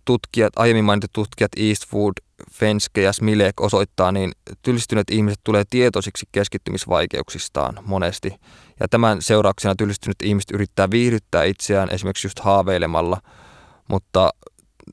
[0.05, 2.13] tutkijat, aiemmin mainitut tutkijat Eastwood,
[2.51, 8.34] Fenske ja Smilek osoittaa, niin tylsistyneet ihmiset tulee tietoisiksi keskittymisvaikeuksistaan monesti.
[8.79, 13.21] Ja tämän seurauksena tylsistyneet ihmiset yrittää viihdyttää itseään esimerkiksi just haaveilemalla.
[13.88, 14.34] Mutta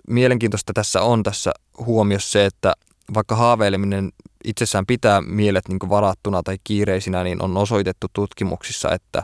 [0.09, 2.75] mielenkiintoista tässä on tässä huomiossa se, että
[3.15, 4.13] vaikka haaveileminen
[4.47, 9.23] itsessään pitää mielet niin varattuna tai kiireisinä, niin on osoitettu tutkimuksissa, että,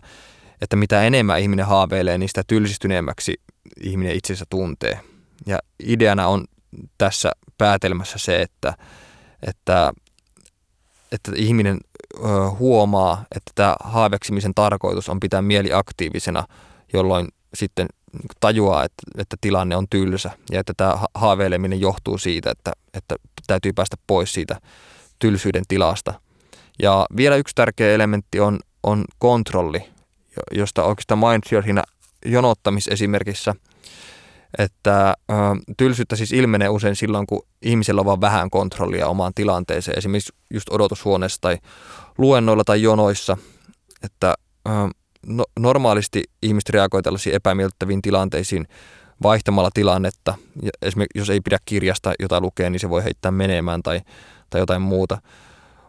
[0.60, 3.34] että mitä enemmän ihminen haaveilee, niin sitä tylsistyneemmäksi
[3.80, 5.00] ihminen itsensä tuntee.
[5.46, 6.44] Ja ideana on
[6.98, 8.74] tässä päätelmässä se, että,
[9.46, 9.92] että,
[11.12, 11.78] että ihminen
[12.58, 16.44] huomaa, että tämä haaveksimisen tarkoitus on pitää mieli aktiivisena,
[16.92, 17.86] jolloin sitten
[18.40, 23.72] tajuaa, että, että tilanne on tylsä ja että tämä haaveileminen johtuu siitä, että, että täytyy
[23.72, 24.60] päästä pois siitä
[25.22, 26.14] tylsyyden tilasta.
[26.82, 29.84] Ja vielä yksi tärkeä elementti on, on kontrolli,
[30.50, 31.82] josta oikeastaan mainitsin jo siinä
[32.26, 33.54] jonottamisesimerkissä–
[34.58, 35.34] että ö,
[35.76, 40.68] tylsyyttä siis ilmenee usein silloin, kun ihmisellä on vain vähän kontrollia omaan tilanteeseen, esimerkiksi just
[40.70, 41.58] odotushuoneessa tai
[42.18, 43.36] luennoilla tai jonoissa,
[44.02, 44.34] että
[44.68, 44.70] ö,
[45.26, 48.66] no, normaalisti ihmiset reagoivat tällaisiin epämiellyttäviin tilanteisiin
[49.22, 50.34] vaihtamalla tilannetta.
[50.82, 54.00] Esimerkiksi jos ei pidä kirjasta jota lukea, niin se voi heittää menemään tai,
[54.52, 55.18] tai jotain muuta.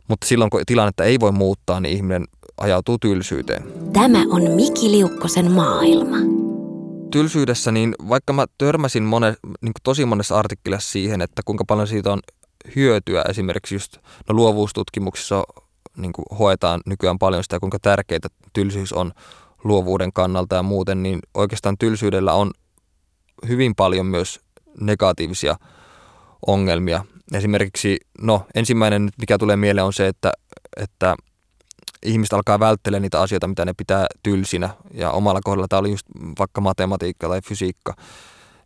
[0.08, 2.26] Mutta silloin, kun tilannetta ei voi muuttaa, niin ihminen
[2.58, 3.64] ajautuu tylsyyteen.
[3.94, 6.18] Tämä on Miki Liukkosen maailma
[7.12, 12.14] tylsyydessä, niin vaikka mä törmäsin mone, niin tosi monessa artikkelissa siihen, että kuinka paljon siitä
[12.14, 12.20] on
[12.76, 13.98] hyötyä esimerkiksi just
[14.30, 15.44] no luovuustutkimuksissa
[15.98, 18.20] niin kuin hoetaan nykyään paljon sitä, kuinka tärkeää
[18.54, 19.12] tylsyys on
[19.64, 22.52] luovuuden kannalta ja muuten, niin oikeastaan tylsyydellä on
[23.48, 24.40] hyvin paljon myös
[24.82, 25.56] negatiivisia
[26.48, 27.06] ongelmia.
[27.34, 30.32] Esimerkiksi, no ensimmäinen, mikä tulee mieleen on se, että,
[30.78, 31.16] että
[32.06, 34.70] ihmiset alkaa välttelemään niitä asioita, mitä ne pitää tylsinä.
[34.94, 36.06] Ja omalla kohdalla tämä oli just
[36.40, 37.96] vaikka matematiikka tai fysiikka,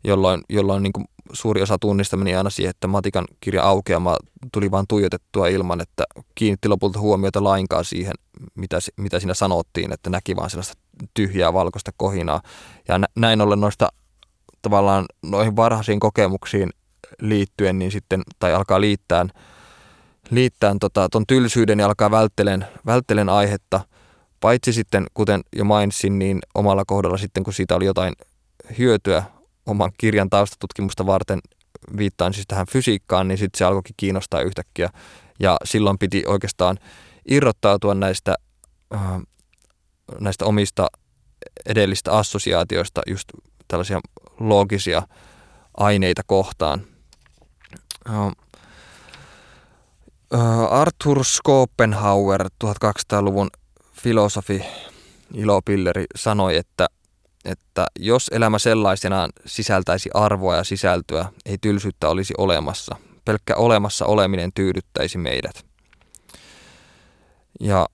[0.04, 4.18] jolloin, jolloin niin suuri osa tunnista meni aina siihen, että matikan kirja aukeama
[4.54, 6.04] tuli vain tuijotettua ilman, että
[6.36, 8.14] kiinnitti lopulta huomiota lainkaan siihen,
[8.56, 10.74] mitä, mitä siinä sanottiin, että näki vain sellaista
[11.14, 12.42] tyhjää valkoista kohinaa.
[12.88, 13.90] Ja näin ollen noista
[14.62, 16.70] tavallaan noihin varhaisiin kokemuksiin
[17.22, 19.26] liittyen, niin sitten, tai alkaa liittää
[20.32, 23.82] liittää tota, tylsyyden ja alkaa välttelen, välttelen aihetta.
[24.40, 28.14] Paitsi sitten, kuten jo mainitsin, niin omalla kohdalla sitten, kun siitä oli jotain
[28.78, 29.24] hyötyä
[29.66, 31.40] oman kirjan taustatutkimusta varten,
[31.98, 34.90] viittaan siis tähän fysiikkaan, niin sitten se alkoikin kiinnostaa yhtäkkiä.
[35.40, 36.80] Ja silloin piti oikeastaan
[37.30, 38.36] irrottautua näistä,
[38.96, 39.02] äh,
[40.20, 40.88] näistä omista
[41.66, 43.30] edellistä assosiaatioista, just
[43.68, 44.00] tällaisia
[44.40, 45.02] loogisia
[45.78, 46.82] aineita kohtaan.
[50.70, 53.50] Arthur Schopenhauer, 1200-luvun
[53.94, 54.64] filosofi,
[55.34, 56.88] ilopilleri, sanoi, että,
[57.46, 62.96] että jos elämä sellaisenaan sisältäisi arvoa ja sisältöä, ei tylsyyttä olisi olemassa.
[63.26, 65.66] Pelkkä olemassa oleminen tyydyttäisi meidät.
[67.60, 67.88] Ja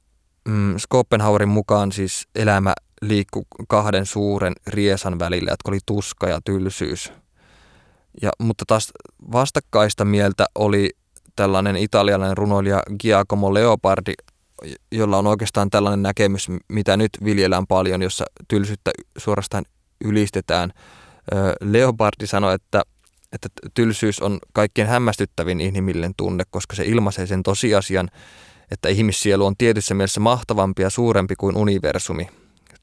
[0.47, 7.11] mm, Schopenhauerin mukaan siis elämä liikkui kahden suuren riesan välillä, jotka oli tuska ja tylsyys.
[8.21, 8.91] Ja, mutta taas
[9.31, 10.89] vastakkaista mieltä oli
[11.35, 14.13] tällainen italialainen runoilija Giacomo Leopardi,
[14.91, 19.65] jolla on oikeastaan tällainen näkemys, mitä nyt viljellään paljon, jossa tylsyyttä suorastaan
[20.05, 20.71] ylistetään.
[21.61, 22.83] Leopardi sanoi, että,
[23.31, 28.09] että tylsyys on kaikkein hämmästyttävin inhimillinen tunne, koska se ilmaisee sen tosiasian,
[28.71, 32.29] että ihmissielu on tietyssä mielessä mahtavampi ja suurempi kuin universumi.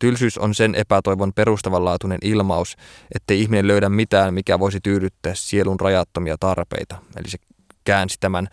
[0.00, 2.76] Tylsyys on sen epätoivon perustavanlaatuinen ilmaus,
[3.14, 6.96] ettei ihminen löydä mitään, mikä voisi tyydyttää sielun rajattomia tarpeita.
[7.16, 7.38] Eli se
[7.84, 8.48] käänsi tämän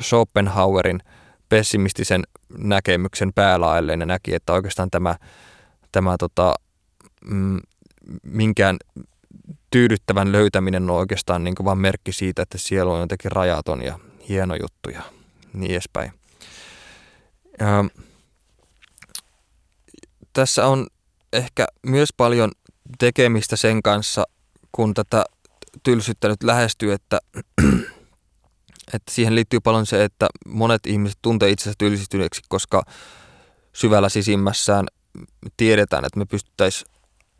[0.00, 1.00] Schopenhauerin
[1.48, 2.22] pessimistisen
[2.58, 5.16] näkemyksen päälaelleen ja näki, että oikeastaan tämä,
[5.92, 6.54] tämä tota,
[7.24, 7.60] mm,
[8.22, 8.76] minkään
[9.70, 13.98] tyydyttävän löytäminen on oikeastaan niin kuin vain merkki siitä, että sielu on jotenkin rajaton ja
[14.28, 15.02] hieno juttu ja
[15.52, 16.12] niin edespäin.
[17.60, 17.84] Ja,
[20.34, 20.86] tässä on
[21.32, 22.50] ehkä myös paljon
[22.98, 24.24] tekemistä sen kanssa,
[24.72, 25.24] kun tätä
[25.82, 27.20] tylsyyttä nyt lähestyy, että,
[28.94, 32.82] että siihen liittyy paljon se, että monet ihmiset tuntee itsensä tylsistyneeksi, koska
[33.72, 34.86] syvällä sisimmässään
[35.56, 36.90] tiedetään, että me pystyttäisiin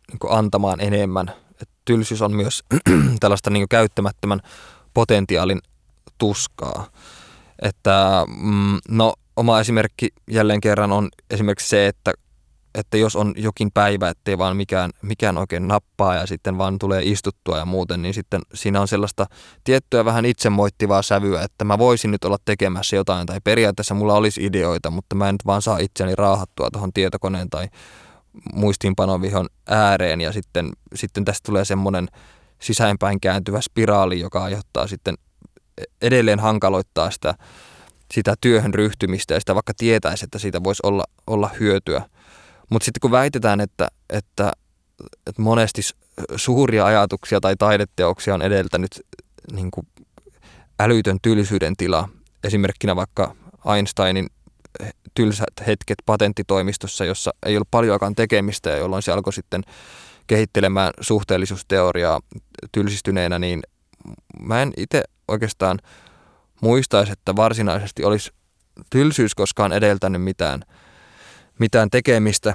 [0.09, 1.33] niin antamaan enemmän.
[1.63, 2.65] Et tylsyys on myös
[3.21, 4.41] tällaista niin käyttämättömän
[4.95, 5.61] potentiaalin
[6.19, 6.91] tuskaa.
[7.63, 12.13] Että, mm, no, oma esimerkki jälleen kerran on esimerkiksi se, että
[12.75, 17.03] että jos on jokin päivä, ettei vaan mikään, mikään oikein nappaa ja sitten vaan tulee
[17.05, 19.27] istuttua ja muuten, niin sitten siinä on sellaista
[19.65, 24.45] tiettyä vähän itsemoittivaa sävyä, että mä voisin nyt olla tekemässä jotain tai periaatteessa mulla olisi
[24.45, 27.69] ideoita, mutta mä en nyt vaan saa itseäni raahattua tuohon tietokoneen tai
[28.55, 32.09] muistiinpanovihon ääreen ja sitten, sitten tästä tulee semmoinen
[32.61, 35.15] sisäänpäin kääntyvä spiraali, joka aiheuttaa sitten
[36.03, 37.35] edelleen hankaloittaa sitä,
[38.15, 42.03] sitä työhön ryhtymistä ja sitä vaikka tietäisi, että siitä voisi olla, olla hyötyä–
[42.71, 44.53] mutta sitten kun väitetään, että, että,
[45.27, 45.81] että monesti
[46.37, 49.01] suuria ajatuksia tai taideteoksia on edeltänyt
[49.53, 49.87] niin kuin
[50.81, 52.09] älytön tylsyyden tila,
[52.45, 53.37] esimerkkinä vaikka
[53.77, 54.27] Einsteinin
[55.15, 59.63] tylsät hetket patenttitoimistossa, jossa ei ollut paljoakaan tekemistä ja jolloin se alkoi sitten
[60.27, 62.21] kehittelemään suhteellisuusteoriaa
[62.73, 63.63] tylsistyneenä, niin
[64.41, 65.79] mä en itse oikeastaan
[66.61, 68.31] muistaisi, että varsinaisesti olisi
[68.91, 70.63] tylsyys koskaan edeltänyt mitään–
[71.59, 72.55] mitään tekemistä,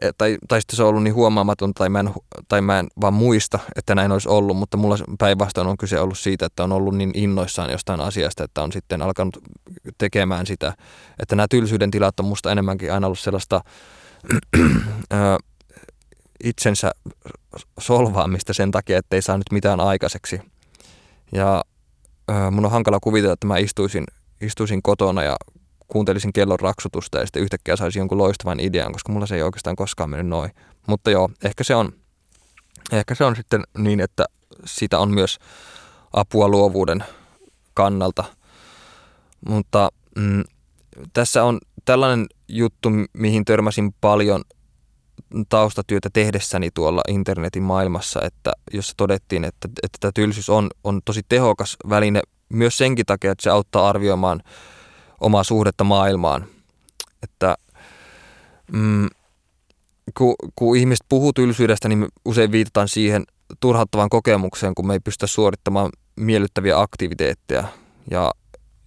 [0.00, 2.10] e, tai, tai sitten se on ollut niin huomaamaton, tai mä, en,
[2.48, 6.18] tai mä en vaan muista, että näin olisi ollut, mutta mulla päinvastoin on kyse ollut
[6.18, 9.38] siitä, että on ollut niin innoissaan jostain asiasta, että on sitten alkanut
[9.98, 10.72] tekemään sitä,
[11.18, 13.60] että nämä tylsyyden tilat on musta enemmänkin aina ollut sellaista
[16.44, 16.90] itsensä
[17.80, 20.40] solvaamista sen takia, että ei saa nyt mitään aikaiseksi.
[21.32, 21.64] Ja
[22.50, 24.04] mun on hankala kuvitella, että mä istuisin,
[24.40, 25.36] istuisin kotona ja
[25.88, 29.76] kuuntelisin kellon raksutusta ja sitten yhtäkkiä saisi jonkun loistavan idean, koska mulla se ei oikeastaan
[29.76, 30.50] koskaan mennyt noin.
[30.86, 31.92] Mutta joo, ehkä se on,
[32.92, 34.24] ehkä se on sitten niin, että
[34.64, 35.38] sitä on myös
[36.12, 37.04] apua luovuuden
[37.74, 38.24] kannalta.
[39.48, 40.44] Mutta mm,
[41.12, 44.42] tässä on tällainen juttu, mihin törmäsin paljon
[45.48, 51.20] taustatyötä tehdessäni tuolla internetin maailmassa, että jossa todettiin, että, että tämä tylsyys on, on tosi
[51.28, 54.42] tehokas väline myös senkin takia, että se auttaa arvioimaan
[55.20, 56.46] omaa suhdetta maailmaan.
[57.22, 57.56] Että
[58.72, 59.08] mm,
[60.18, 63.24] kun, kun ihmiset puhuu tylsyydestä, niin usein viitataan siihen
[63.60, 67.64] turhauttavaan kokemukseen, kun me ei pystytä suorittamaan miellyttäviä aktiviteetteja.
[68.10, 68.32] Ja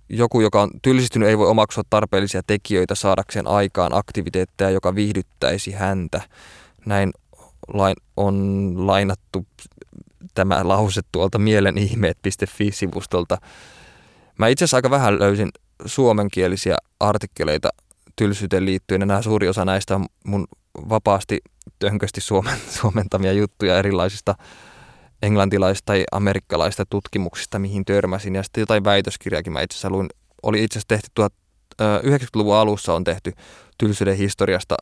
[0.09, 6.21] joku, joka on tylsistynyt, ei voi omaksua tarpeellisia tekijöitä saadakseen aikaan aktiviteetteja, joka viihdyttäisi häntä.
[6.85, 7.11] Näin
[7.73, 9.45] lain, on lainattu
[10.33, 13.37] tämä lause tuolta mielenihmeet.fi-sivustolta.
[14.37, 15.49] Mä itse asiassa aika vähän löysin
[15.85, 17.69] suomenkielisiä artikkeleita
[18.15, 20.47] tylsyyteen liittyen, ja nämä suuri osa näistä on mun
[20.89, 21.41] vapaasti
[21.79, 24.35] tönkösti suomen, suomentamia juttuja erilaisista
[25.21, 28.35] englantilaisista tai amerikkalaisista tutkimuksista, mihin törmäsin.
[28.35, 30.09] Ja sitten jotain väitöskirjaakin mä itse asiassa luin.
[30.43, 31.11] Oli itse asiassa tehty
[31.81, 33.33] 90-luvun alussa on tehty
[33.77, 34.77] tylsyyden historiasta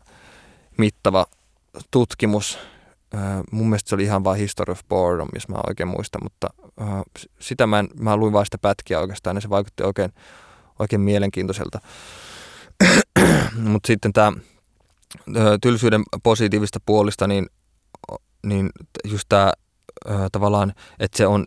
[0.78, 1.26] mittava
[1.92, 2.60] tutkimus.
[3.52, 6.50] Mun mielestä se oli ihan vain History of Boredom, jos mä oikein muistan, mutta
[7.40, 10.12] sitä mä, en, mä luin vain sitä pätkiä oikeastaan, ja se vaikutti oikein
[10.80, 11.80] oikein mielenkiintoiselta.
[13.56, 14.34] Mutta sitten tämä
[15.62, 17.48] tylsyyden positiivista puolista, niin,
[18.46, 18.70] niin
[19.04, 19.54] just tämä
[20.32, 21.46] tavallaan, että se on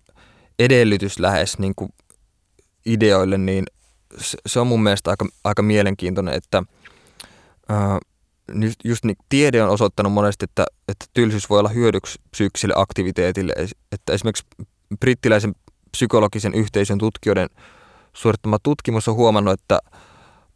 [0.58, 1.92] edellytys lähes niin kuin
[2.86, 3.64] ideoille, niin
[4.46, 6.62] se on mun mielestä aika, aika mielenkiintoinen, että
[8.84, 13.52] just niin, tiede on osoittanut monesti, että, että tylsyys voi olla hyödyksi psyykkiselle aktiviteetille.
[13.92, 14.44] Että esimerkiksi
[15.00, 15.54] brittiläisen
[15.90, 17.48] psykologisen yhteisön tutkijoiden
[18.16, 19.78] suorittama tutkimus on huomannut, että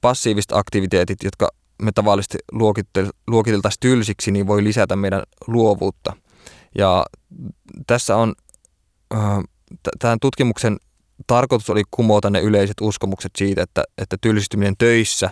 [0.00, 1.48] passiiviset aktiviteetit, jotka
[1.82, 2.38] me tavallisesti
[3.26, 6.16] luokiteltaisiin tylsiksi, niin voi lisätä meidän luovuutta.
[6.78, 7.06] Ja
[7.86, 8.34] tässä on,
[9.14, 9.38] äh,
[9.98, 10.76] tämän tutkimuksen
[11.26, 15.30] tarkoitus oli kumota ne yleiset uskomukset siitä, että, että tylsistyminen töissä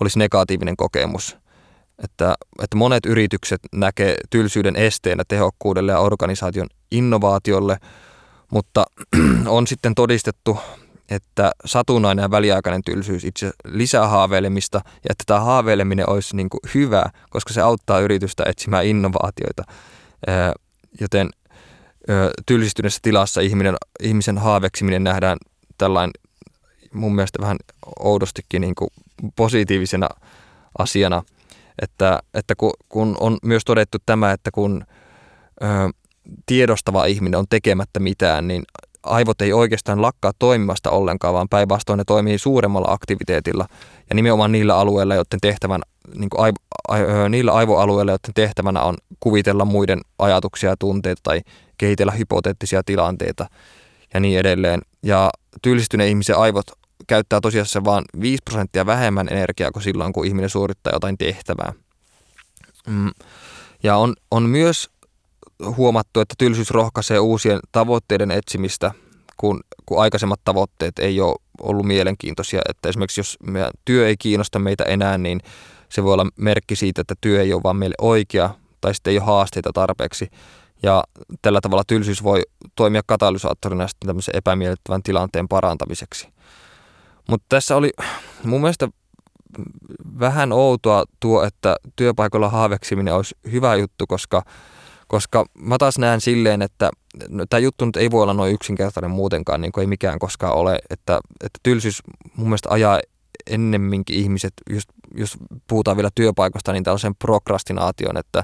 [0.00, 1.36] olisi negatiivinen kokemus.
[2.04, 7.78] Että, että monet yritykset näkee tylsyyden esteenä tehokkuudelle ja organisaation innovaatiolle,
[8.52, 8.86] mutta
[9.46, 10.58] on sitten todistettu,
[11.10, 16.60] että satunnainen ja väliaikainen tylsyys itse lisää haaveilemista ja että tämä haaveileminen olisi niin kuin
[16.74, 19.62] hyvä, koska se auttaa yritystä etsimään innovaatioita.
[21.00, 21.30] Joten
[22.46, 25.38] tylsistyneessä tilassa ihminen, ihmisen haaveksiminen nähdään
[25.78, 26.12] tällainen
[26.92, 27.56] mun mielestä vähän
[27.98, 28.90] oudostikin niin kuin
[29.36, 30.08] positiivisena
[30.78, 31.22] asiana,
[31.82, 32.54] että, että
[32.88, 34.84] kun on myös todettu tämä, että kun
[35.62, 35.66] ö,
[36.46, 38.62] tiedostava ihminen on tekemättä mitään, niin
[39.06, 43.66] aivot ei oikeastaan lakkaa toimimasta ollenkaan, vaan päinvastoin ne toimii suuremmalla aktiviteetilla
[44.08, 45.82] ja nimenomaan niillä alueilla, joiden tehtävän,
[46.14, 46.56] niin kuin aivo,
[46.88, 51.40] a, niillä aivoalueilla, joiden tehtävänä on kuvitella muiden ajatuksia ja tunteita tai
[51.78, 53.46] kehitellä hypoteettisia tilanteita
[54.14, 54.80] ja niin edelleen.
[55.02, 55.30] Ja
[55.62, 56.66] tyylistyneen ihmisen aivot
[57.06, 61.72] käyttää tosiasiassa vain 5 prosenttia vähemmän energiaa kuin silloin, kun ihminen suorittaa jotain tehtävää.
[62.86, 63.10] Mm.
[63.82, 64.90] Ja on, on myös
[65.76, 68.92] huomattu, että tylsyys rohkaisee uusien tavoitteiden etsimistä,
[69.36, 72.62] kun, kun aikaisemmat tavoitteet ei ole ollut mielenkiintoisia.
[72.68, 75.40] Että esimerkiksi jos meidän työ ei kiinnosta meitä enää, niin
[75.88, 79.18] se voi olla merkki siitä, että työ ei ole vaan meille oikea tai sitten ei
[79.18, 80.28] ole haasteita tarpeeksi.
[80.82, 81.04] Ja
[81.42, 82.42] tällä tavalla tylsyys voi
[82.74, 86.28] toimia katalysaattorina sitten tämmöisen epämiellyttävän tilanteen parantamiseksi.
[87.28, 87.90] Mutta tässä oli
[88.44, 88.88] mun mielestä
[90.20, 94.42] vähän outoa tuo, että työpaikalla haaveksiminen olisi hyvä juttu, koska,
[95.06, 96.90] koska mä taas näen silleen, että
[97.28, 100.54] no, tämä juttu nyt ei voi olla noin yksinkertainen muutenkaan, niin kuin ei mikään koskaan
[100.54, 102.02] ole, että, että tylsyys
[102.36, 103.00] mun mielestä ajaa
[103.46, 105.36] ennemminkin ihmiset, just, jos
[105.68, 108.42] puhutaan vielä työpaikasta, niin tällaisen prokrastinaation, että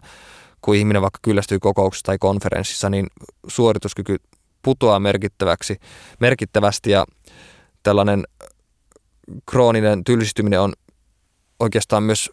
[0.63, 3.07] kun ihminen vaikka kyllästyy kokouksessa tai konferenssissa, niin
[3.49, 4.17] suorituskyky
[4.63, 5.77] putoaa merkittäväksi,
[6.21, 7.07] merkittävästi ja
[7.83, 8.25] tällainen
[9.51, 10.73] krooninen tylsistyminen on
[11.61, 12.31] oikeastaan myös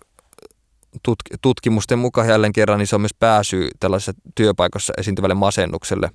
[1.41, 6.11] tutkimusten mukaan jälleen kerran, niin se on myös pääsy tällaisessa työpaikassa esiintyvälle masennukselle.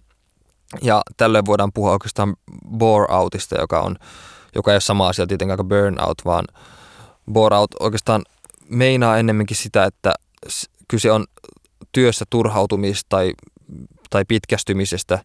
[0.83, 2.37] Ja tällöin voidaan puhua oikeastaan
[2.79, 3.97] bore-outista, joka, on,
[4.55, 6.45] joka ei ole sama asia tietenkään kuin burnout, vaan
[7.33, 8.23] bore-out oikeastaan
[8.69, 10.15] meinaa ennemminkin sitä, että
[10.89, 11.25] kyse on
[11.93, 13.33] työssä turhautumista tai,
[14.11, 15.25] tai pitkästymisestä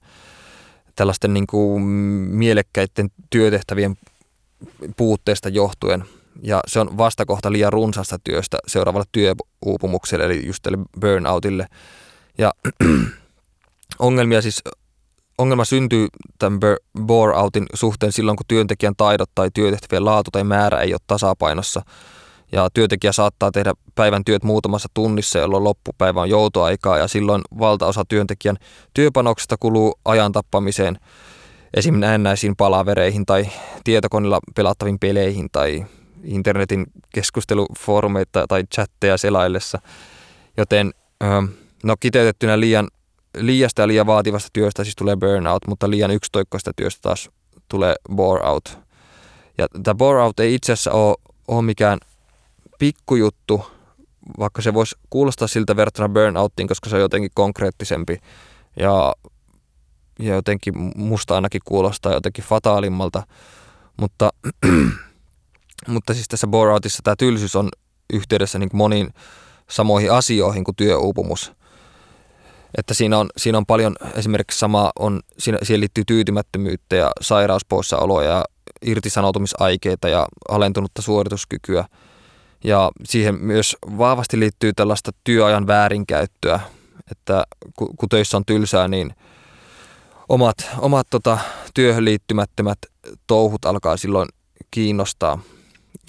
[0.96, 3.98] tällaisten niin kuin mielekkäiden työtehtävien
[4.98, 6.06] puutteesta johtuen.
[6.44, 11.68] Ja se on vastakohta liian runsasta työstä seuraavalle työuupumukselle, eli just tälle burnoutille.
[12.38, 12.54] Ja
[14.00, 14.64] ongelmia siis,
[15.38, 16.08] ongelma syntyy
[16.40, 16.60] tämän
[17.00, 21.82] bore-outin suhteen silloin, kun työntekijän taidot tai työtehtävien laatu tai määrä ei ole tasapainossa–
[22.52, 28.04] ja työntekijä saattaa tehdä päivän työt muutamassa tunnissa, jolloin loppupäivä on joutoaikaa ja silloin valtaosa
[28.10, 28.58] työntekijän
[28.94, 31.00] työpanoksesta kuluu ajan tappamiseen
[31.74, 31.96] esim.
[31.96, 33.48] näennäisiin palavereihin tai
[33.84, 35.86] tietokoneella pelattaviin peleihin tai
[36.24, 39.82] internetin keskustelufoorumeita tai chatteja selaillessa.
[40.58, 40.94] Joten
[41.84, 42.88] no kiteytettynä liian,
[43.38, 47.30] liiasta ja liian vaativasta työstä siis tulee burnout, mutta liian yksitoikkoista työstä taas
[47.70, 48.80] tulee bore out.
[49.58, 51.16] Ja tämä bore out ei itse asiassa ole,
[51.48, 52.00] ole mikään
[52.80, 53.66] pikkujuttu,
[54.40, 58.18] vaikka se voisi kuulostaa siltä verrattuna burnouttiin, koska se on jotenkin konkreettisempi
[58.80, 59.14] ja,
[60.20, 63.24] ja jotenkin musta ainakin kuulostaa jotenkin fataalimmalta,
[63.98, 64.30] mutta,
[65.88, 67.70] mutta siis tässä bore-outissa tämä tylsyys on
[68.14, 69.14] yhteydessä niin moniin
[69.70, 71.52] samoihin asioihin kuin työuupumus.
[72.78, 78.24] Että siinä on, siinä on paljon esimerkiksi sama, on, siinä, siihen liittyy tyytymättömyyttä ja sairauspoissaoloa
[78.24, 78.46] ja
[78.82, 81.86] irtisanoutumisaikeita ja alentunutta suorituskykyä–
[82.64, 86.60] ja siihen myös vahvasti liittyy tällaista työajan väärinkäyttöä,
[87.12, 87.44] että
[87.76, 89.14] kun töissä on tylsää, niin
[90.30, 91.38] omat, omat tota,
[91.74, 92.78] työhön liittymättömät
[93.28, 94.30] touhut alkaa silloin
[94.72, 95.40] kiinnostaa.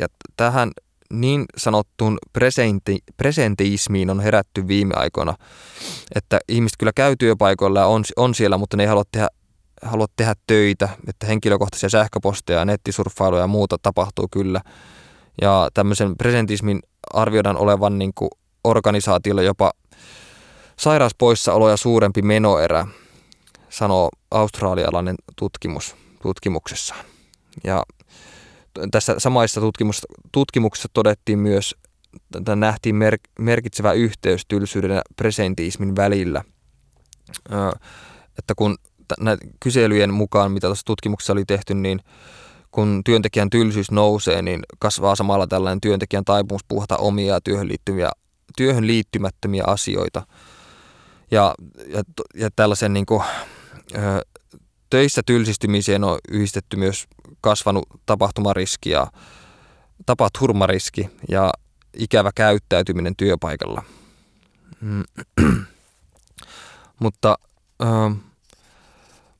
[0.01, 0.71] Ja tähän
[1.13, 5.35] niin sanottuun presenti, presenteismiin on herätty viime aikoina,
[6.15, 9.29] että ihmiset kyllä käy työpaikoilla ja on, on siellä, mutta ne ei halua tehdä,
[9.83, 14.61] halua tehdä töitä, että henkilökohtaisia sähköposteja, nettisurffailuja ja muuta tapahtuu kyllä–
[15.41, 16.81] ja tämmöisen presentismin
[17.13, 18.31] arvioidaan olevan niin kuin
[18.65, 19.73] organisaatiolle jopa
[20.77, 22.87] sairauspoissaoloja suurempi menoerä,
[23.69, 27.05] sanoo australialainen tutkimus tutkimuksessaan.
[27.65, 27.83] Ja
[28.91, 31.77] tässä samaissa tutkimus, tutkimuksessa todettiin myös,
[32.39, 36.45] että nähtiin mer, merkitsevä yhteys tylsyyden ja presentismin välillä.
[37.53, 37.57] Ö,
[38.39, 38.77] että kun
[39.21, 42.01] näitä kyselyjen mukaan, mitä tuossa tutkimuksessa oli tehty, niin
[42.71, 48.11] kun työntekijän tylsyys nousee, niin kasvaa samalla tällainen työntekijän taipumus puhata omia työhön, liittyviä,
[48.57, 50.27] työhön liittymättömiä asioita.
[51.31, 51.55] Ja,
[51.87, 52.03] ja,
[52.35, 53.23] ja tällaisen niin kuin,
[53.95, 54.23] ö,
[54.91, 57.07] töissä tylsistymiseen on yhdistetty myös
[57.41, 59.07] kasvanut tapahtumariski ja
[60.07, 61.53] tapaturmariski ja
[61.95, 63.83] ikävä käyttäytyminen työpaikalla.
[64.81, 65.05] Mm.
[67.03, 67.39] mutta,
[67.83, 67.87] ö,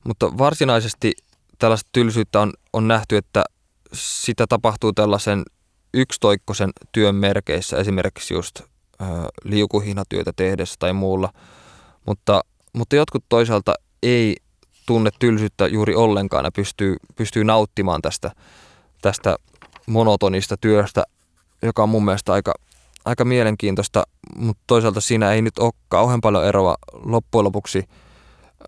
[0.03, 1.13] mutta varsinaisesti
[1.59, 3.43] tällaista tylsyyttä on, on nähty, että
[3.93, 5.43] sitä tapahtuu tällaisen
[5.93, 8.65] yksitoikkoisen työn merkeissä, esimerkiksi just ö,
[9.43, 11.33] liukuhihnatyötä tehdessä tai muulla,
[12.07, 12.41] mutta,
[12.73, 13.73] mutta jotkut toisaalta
[14.03, 14.35] ei
[14.91, 18.31] tunne tylsyyttä juuri ollenkaan ja pystyy, pystyy nauttimaan tästä,
[19.01, 19.35] tästä
[19.87, 21.03] monotonista työstä,
[21.61, 22.53] joka on mun mielestä aika,
[23.05, 24.03] aika mielenkiintoista,
[24.35, 27.83] mutta toisaalta siinä ei nyt ole kauhean paljon eroa loppujen lopuksi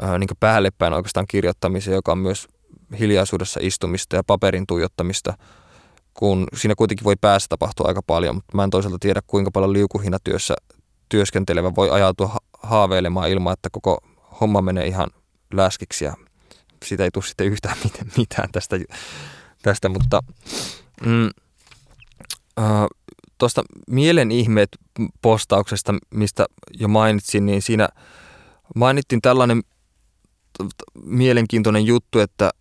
[0.02, 2.48] ää, niin päälle päin oikeastaan kirjoittamiseen, joka on myös
[3.00, 5.34] hiljaisuudessa istumista ja paperin tuijottamista,
[6.14, 9.74] kun siinä kuitenkin voi päässä tapahtua aika paljon, mutta mä en toisaalta tiedä kuinka paljon
[9.74, 10.56] liukuhinatyössä
[11.10, 13.98] työskentelevä voi ajautua haaveilemaan ilman, että koko
[14.42, 15.10] homma menee ihan
[15.58, 16.14] läskiksi ja
[16.86, 17.78] siitä ei tule sitten yhtään
[18.18, 18.80] mitään tästä,
[19.62, 20.24] tästä mutta
[21.06, 21.30] mm,
[22.60, 22.88] äh,
[23.38, 24.70] tuosta Mielen ihmeet
[25.22, 26.46] postauksesta, mistä
[26.80, 27.90] jo mainitsin, niin siinä
[28.76, 29.62] mainittiin tällainen
[31.04, 32.52] mielenkiintoinen juttu, että,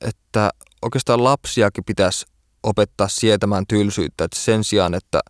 [0.00, 0.50] että
[0.82, 2.26] oikeastaan lapsiakin pitäisi
[2.62, 5.20] opettaa sietämään tylsyyttä, että sen sijaan, että,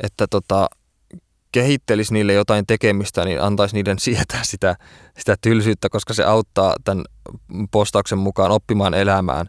[0.00, 0.68] että tota,
[1.54, 4.76] kehittelisi niille jotain tekemistä, niin antaisi niiden sietää sitä,
[5.18, 7.04] sitä tylsyyttä, koska se auttaa tämän
[7.70, 9.46] postauksen mukaan oppimaan elämään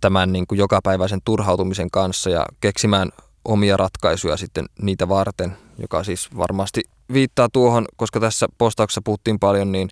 [0.00, 3.08] tämän niin kuin jokapäiväisen turhautumisen kanssa ja keksimään
[3.44, 9.72] omia ratkaisuja sitten niitä varten, joka siis varmasti viittaa tuohon, koska tässä postauksessa puhuttiin paljon
[9.72, 9.88] niin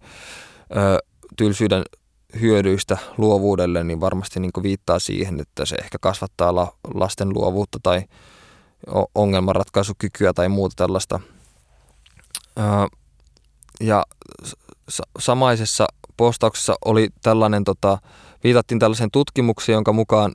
[0.77, 0.99] ö,
[1.37, 1.83] tylsyyden
[2.41, 8.03] hyödyistä luovuudelle, niin varmasti niin viittaa siihen, että se ehkä kasvattaa la, lasten luovuutta tai
[9.15, 11.21] ongelmanratkaisukykyä tai muuta tällaista.
[13.81, 14.05] Ja
[15.19, 17.99] samaisessa postauksessa oli tällainen, tota,
[18.45, 20.33] viitattiin tällaiseen tutkimukseen, jonka mukaan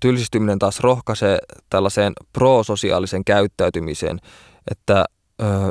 [0.00, 1.38] tylsistyminen taas rohkaisee
[1.70, 4.18] tällaiseen prososiaaliseen käyttäytymiseen,
[4.70, 5.04] että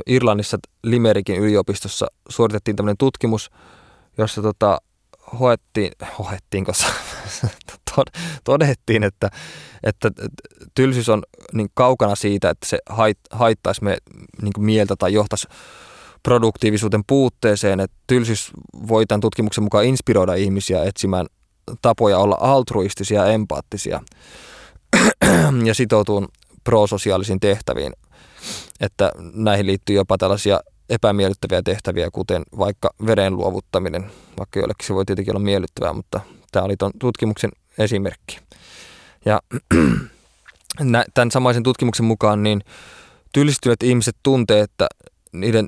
[0.06, 3.52] Irlannissa Limerikin yliopistossa suoritettiin tämmöinen tutkimus,
[4.18, 4.82] jossa tota,
[5.40, 6.72] hoettiin, hoettiinko
[8.44, 9.30] todettiin, että,
[9.84, 10.12] että
[10.76, 11.24] tylsyys on
[11.54, 12.80] niin kaukana siitä, että se
[13.32, 13.98] haittaisi me
[14.42, 15.48] niin mieltä tai johtaisi
[16.24, 18.52] produktiivisuuden puutteeseen, että tylsyys
[18.88, 21.26] voi tämän tutkimuksen mukaan inspiroida ihmisiä etsimään
[21.82, 24.02] tapoja olla altruistisia ja empaattisia
[25.66, 26.28] ja sitoutua
[26.64, 27.94] prososiaalisiin tehtäviin.
[28.80, 35.06] Että näihin liittyy jopa tällaisia epämiellyttäviä tehtäviä, kuten vaikka veren luovuttaminen, vaikka joillekin se voi
[35.06, 36.20] tietenkin olla miellyttävää, mutta
[36.52, 38.40] tämä oli tuon tutkimuksen esimerkki.
[39.26, 39.40] Ja
[41.14, 42.62] tämän samaisen tutkimuksen mukaan niin
[43.34, 44.88] tylsistyneet ihmiset tuntee, että
[45.32, 45.68] niiden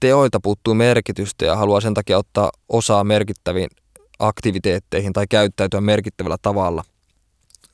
[0.00, 3.68] teoilta puuttuu merkitystä ja haluaa sen takia ottaa osaa merkittäviin
[4.18, 6.84] aktiviteetteihin tai käyttäytyä merkittävällä tavalla.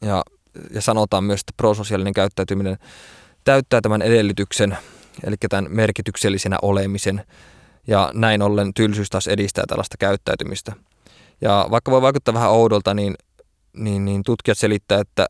[0.01, 0.23] Ja,
[0.71, 2.79] ja sanotaan myös, että prososiaalinen käyttäytyminen
[3.45, 4.79] täyttää tämän edellytyksen,
[5.25, 7.25] eli tämän merkityksellisenä olemisen,
[7.87, 10.73] ja näin ollen tylsyys taas edistää tällaista käyttäytymistä.
[11.45, 13.15] Ja vaikka voi vaikuttaa vähän oudolta, niin,
[13.77, 15.27] niin, niin tutkijat selittää, että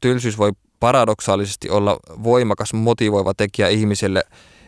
[0.00, 4.22] tylsyys voi paradoksaalisesti olla voimakas motivoiva tekijä ihmiselle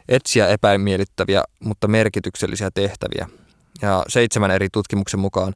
[0.08, 3.28] etsiä epämiellyttäviä, mutta merkityksellisiä tehtäviä.
[3.82, 5.54] Ja seitsemän eri tutkimuksen mukaan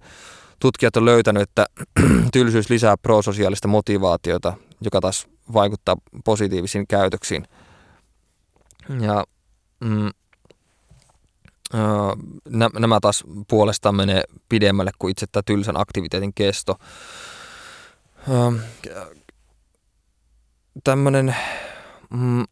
[0.61, 1.67] tutkijat on löytänyt, että
[2.33, 7.49] tylsyys lisää prososiaalista motivaatiota, joka taas vaikuttaa positiivisiin käytöksiin.
[9.01, 9.25] Ja
[9.81, 10.11] mm,
[12.79, 16.79] nämä taas puolestaan menee pidemmälle kuin itse tämä tylsän aktiviteetin kesto.
[20.85, 21.37] Tämmöinen
[22.11, 22.45] mm,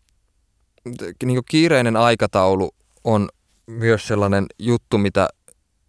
[1.25, 2.71] niin kiireinen aikataulu
[3.05, 3.29] on
[3.67, 5.29] myös sellainen juttu, mitä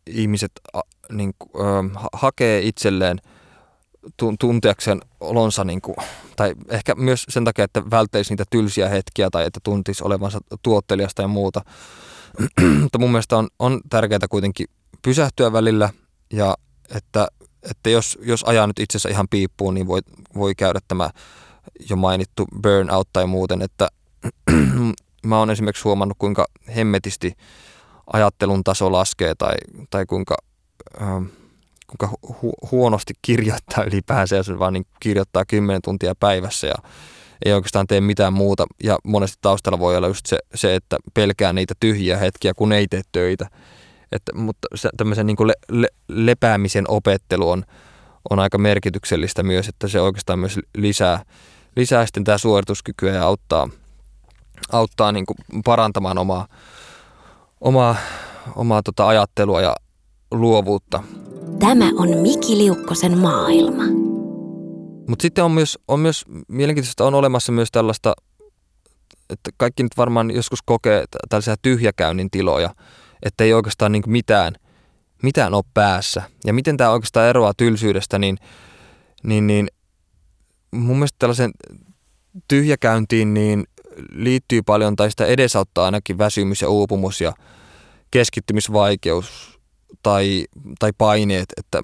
[0.08, 0.52] ihmiset
[1.12, 3.18] niin, äh, hakee itselleen
[4.40, 5.96] tuntiakseen olonsa, niin kuin,
[6.36, 11.22] tai ehkä myös sen takia, että välttäisi niitä tylsiä hetkiä tai että tuntisi olevansa tuottelijasta
[11.22, 11.62] ja muuta.
[12.82, 14.68] Mutta mun mielestä on, on tärkeää kuitenkin
[15.02, 15.90] pysähtyä välillä
[16.34, 16.56] ja
[16.96, 17.28] että,
[17.72, 20.00] että jos, jos ajaa nyt itsensä ihan piippuun, niin voi,
[20.36, 21.10] voi käydä tämä
[21.90, 23.88] jo mainittu burnout tai muuten, että
[25.26, 27.34] mä oon esimerkiksi huomannut, kuinka hemmetisti
[28.14, 29.56] ajattelun taso laskee tai,
[29.90, 30.36] tai kuinka,
[31.02, 31.08] äh,
[31.88, 36.76] kuinka hu- huonosti kirjoittaa ylipäänsä, jos vaan niin kirjoittaa 10 tuntia päivässä ja
[37.46, 38.66] ei oikeastaan tee mitään muuta.
[38.84, 42.88] Ja monesti taustalla voi olla just se, se että pelkää niitä tyhjiä hetkiä, kun ei
[42.88, 43.48] tee töitä.
[44.12, 47.64] Että, mutta se, tämmöisen niin le, le, lepäämisen opettelu on,
[48.30, 51.24] on aika merkityksellistä myös, että se oikeastaan myös lisää,
[51.76, 53.70] lisää sitten tämä suorituskykyä ja auttaa,
[54.72, 56.48] auttaa niin kuin parantamaan omaa,
[57.62, 57.96] omaa,
[58.56, 59.76] omaa tota ajattelua ja
[60.32, 61.04] luovuutta.
[61.60, 64.11] Tämä on Miki Liukkosen maailma.
[65.12, 68.14] Mutta sitten on myös, on myös mielenkiintoista, on olemassa myös tällaista,
[69.30, 72.76] että kaikki nyt varmaan joskus kokee tällaisia tyhjäkäynnin tiloja,
[73.24, 74.54] että ei oikeastaan niin mitään,
[75.24, 76.24] mitään ole päässä.
[76.46, 78.38] Ja miten tämä oikeastaan eroaa tylsyydestä, niin,
[79.24, 79.68] niin, niin
[80.72, 81.52] mun mielestä tällaisen
[82.48, 83.64] tyhjäkäyntiin niin
[84.12, 87.34] liittyy paljon, tai sitä edesauttaa ainakin väsymys ja uupumus ja
[88.12, 89.60] keskittymisvaikeus
[90.04, 90.46] tai,
[90.80, 91.82] tai paineet, että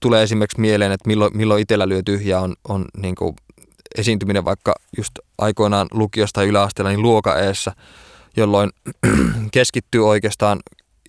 [0.00, 3.36] tulee esimerkiksi mieleen, että milloin, milloin itsellä lyö tyhjää on, on niin kuin
[3.98, 7.72] esiintyminen vaikka just aikoinaan lukiosta yläasteella niin luokaeessa,
[8.36, 8.70] jolloin
[9.52, 10.60] keskittyy oikeastaan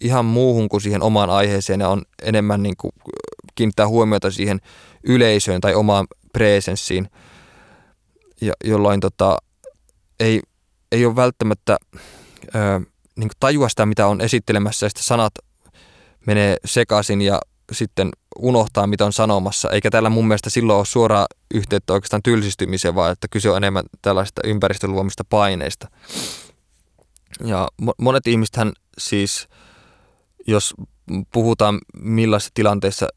[0.01, 2.91] ihan muuhun kuin siihen omaan aiheeseen ja on enemmän niin kuin
[3.55, 4.59] kiinnittää huomiota siihen
[5.03, 7.09] yleisöön tai omaan presenssiin,
[8.41, 9.37] ja, jolloin tota,
[10.19, 10.41] ei,
[10.91, 11.77] ei ole välttämättä
[12.55, 12.81] ö,
[13.15, 15.33] niin tajua sitä, mitä on esittelemässä ja sitten sanat
[16.25, 17.39] menee sekaisin ja
[17.75, 22.95] sitten unohtaa, mitä on sanomassa, eikä tällä mun mielestä silloin ole suoraa yhteyttä oikeastaan tylsistymiseen,
[22.95, 25.87] vaan että kyse on enemmän tällaista ympäristön luomista paineista.
[27.43, 27.67] Ja
[27.97, 29.47] monet ihmisethän siis,
[30.47, 30.73] jos
[31.33, 33.07] puhutaan millaisissa tilanteissa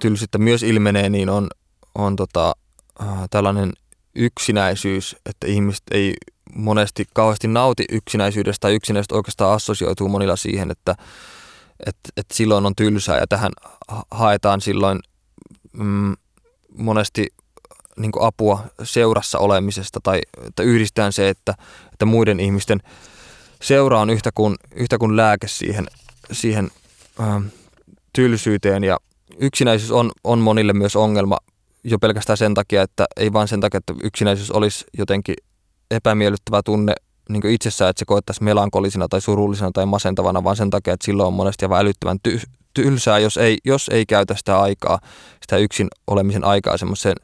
[0.00, 1.48] tylsyyttä myös ilmenee, niin on,
[1.94, 2.54] on tota,
[3.02, 3.72] äh, tällainen
[4.14, 6.14] yksinäisyys, että ihmiset ei
[6.54, 10.94] monesti kauheasti nauti yksinäisyydestä tai yksinäisyys oikeastaan assosioituu monilla siihen, että
[11.86, 13.52] että et silloin on tylsää ja tähän
[14.10, 15.00] haetaan silloin
[15.72, 16.16] mm,
[16.78, 17.26] monesti
[17.96, 21.54] niin apua seurassa olemisesta tai että yhdistään se, että,
[21.92, 22.80] että muiden ihmisten
[23.62, 25.86] seura on yhtä kuin, yhtä kuin lääke siihen,
[26.32, 26.70] siihen
[27.20, 27.42] äh,
[28.12, 28.84] tylsyyteen.
[28.84, 28.96] Ja
[29.38, 31.38] yksinäisyys on, on monille myös ongelma
[31.84, 35.34] jo pelkästään sen takia, että ei vain sen takia, että yksinäisyys olisi jotenkin
[35.90, 36.94] epämiellyttävä tunne
[37.28, 41.26] niin itsessään, että se koettaisiin melankolisena tai surullisena tai masentavana, vaan sen takia, että silloin
[41.26, 44.98] on monesti aivan älyttömän ty- tylsää, jos ei, jos ei käytä sitä aikaa,
[45.42, 47.16] sitä yksin olemisen aikaa semmoiseen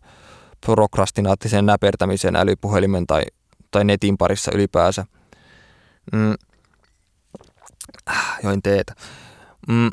[0.61, 3.23] prokrastinaattiseen näpertämiseen älypuhelimen tai,
[3.71, 5.07] tai netin parissa ylipäänsä.
[6.13, 6.35] Mm.
[8.43, 8.95] Join teetä.
[9.69, 9.91] Mm.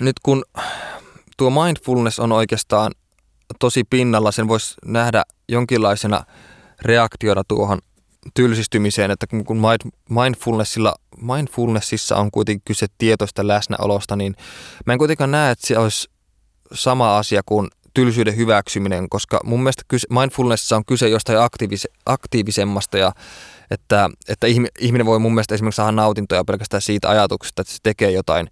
[0.00, 0.44] Nyt kun
[1.36, 2.92] tuo mindfulness on oikeastaan
[3.60, 6.24] tosi pinnalla, sen voisi nähdä jonkinlaisena
[6.82, 7.78] reaktiona tuohon
[8.34, 9.58] tylsistymiseen, että kun
[10.08, 14.36] mindfulnessilla, mindfulnessissa on kuitenkin kyse tietoista läsnäolosta, niin
[14.86, 16.10] mä en kuitenkaan näe, että se olisi
[16.72, 22.98] sama asia kuin tylsyyden hyväksyminen, koska mun mielestä kyse, mindfulnessissa on kyse jostain aktiivis, aktiivisemmasta
[22.98, 23.12] ja
[23.70, 24.46] että, että
[24.80, 28.50] ihminen voi mun mielestä esimerkiksi saada nautintoja pelkästään siitä ajatuksesta, että se tekee jotain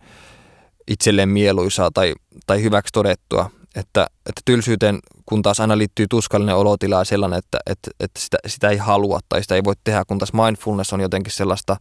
[0.88, 2.14] itselleen mieluisaa tai,
[2.46, 3.50] tai hyväksi todettua.
[3.74, 8.36] Että, että tylsyyteen kun taas aina liittyy tuskallinen olotila ja sellainen, että, että, että sitä,
[8.46, 11.76] sitä ei halua tai sitä ei voi tehdä, kun taas mindfulness on jotenkin sellaista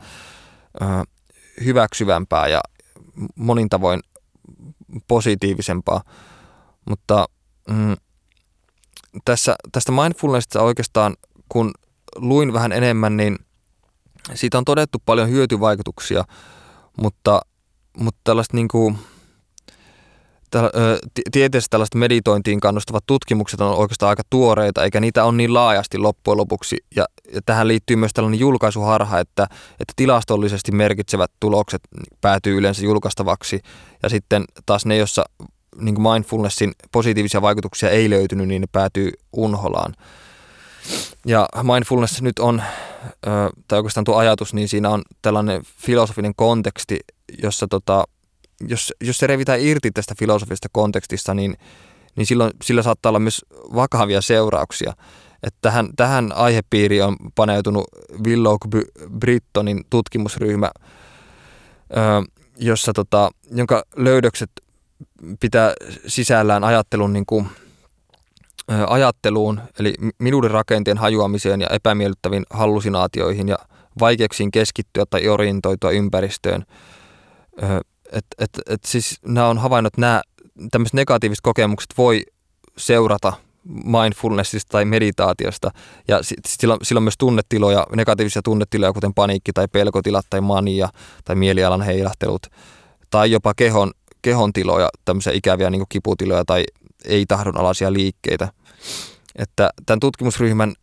[0.82, 0.86] ö,
[1.66, 2.62] hyväksyvämpää ja
[3.36, 4.00] monin tavoin
[5.08, 6.04] positiivisempaa.
[6.90, 7.26] Mutta
[7.70, 7.96] mm,
[9.26, 11.16] tässä, tästä mindfulnessista oikeastaan,
[11.50, 11.72] kun
[12.16, 13.38] luin vähän enemmän, niin
[14.34, 16.24] siitä on todettu paljon hyötyvaikutuksia,
[17.02, 17.42] mutta,
[17.98, 18.98] mutta tällaista niin kuin,
[21.32, 26.38] tieteessä tällaiset meditointiin kannustavat tutkimukset on oikeastaan aika tuoreita, eikä niitä ole niin laajasti loppujen
[26.38, 26.78] lopuksi.
[26.96, 31.82] Ja, ja tähän liittyy myös tällainen julkaisuharha, että, että tilastollisesti merkitsevät tulokset
[32.22, 33.60] päätyy yleensä julkaistavaksi.
[34.04, 35.24] Ja sitten taas ne, joissa
[35.82, 39.94] niin mindfulnessin positiivisia vaikutuksia ei löytynyt, niin ne päätyy unholaan.
[41.26, 42.64] Ja mindfulness nyt on,
[43.68, 47.00] tai oikeastaan tuo ajatus, niin siinä on tällainen filosofinen konteksti,
[47.44, 48.04] jossa tota,
[48.68, 51.58] jos, jos se revitään irti tästä filosofista kontekstista, niin,
[52.16, 53.46] niin silloin sillä saattaa olla myös
[53.76, 54.94] vakavia seurauksia.
[55.44, 57.86] Että tähän, tähän aihepiiriin on paneutunut
[58.28, 58.56] Willow
[59.20, 60.72] Brittonin tutkimusryhmä,
[62.58, 64.52] jossa tota, jonka löydökset
[65.40, 65.74] pitää
[66.08, 67.48] sisällään ajattelun niin kuin,
[68.88, 73.58] ajatteluun, eli minuuden rakenteen hajuamiseen ja epämiellyttäviin hallusinaatioihin ja
[74.00, 76.64] vaikeuksiin keskittyä tai orientoitua ympäristöön
[78.14, 80.22] et, et, et siis nämä on havainnut, että nämä
[80.72, 82.24] tämmöiset negatiiviset kokemukset voi
[82.78, 83.34] seurata
[83.66, 85.72] mindfulnessista tai meditaatiosta.
[86.08, 90.90] Ja sillä, sillä on myös tunnetiloja, negatiivisia tunnetiloja, kuten paniikki tai pelkotilat tai mania
[91.26, 92.48] tai mielialan heilahtelut.
[93.10, 93.92] Tai jopa kehon,
[94.22, 96.64] kehon tiloja, tämmöisiä ikäviä niin kiputiloja tai
[97.06, 98.50] ei-tahdonalaisia liikkeitä.
[99.36, 100.74] Että tämän tutkimusryhmän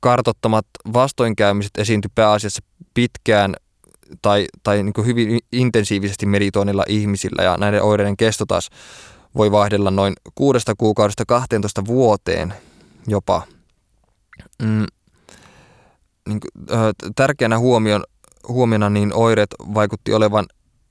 [0.00, 2.62] kartottamat vastoinkäymiset esiintyi pääasiassa
[2.94, 3.54] pitkään
[4.22, 8.70] tai, tai niin hyvin intensiivisesti meditoinnilla ihmisillä ja näiden oireiden kesto taas
[9.36, 12.54] voi vaihdella noin kuudesta kuukaudesta 12 vuoteen
[13.06, 13.42] jopa.
[14.62, 14.86] Mm,
[16.28, 16.40] niin,
[17.16, 18.04] tärkeänä huomion,
[18.48, 20.46] huomiona niin oireet vaikutti olevan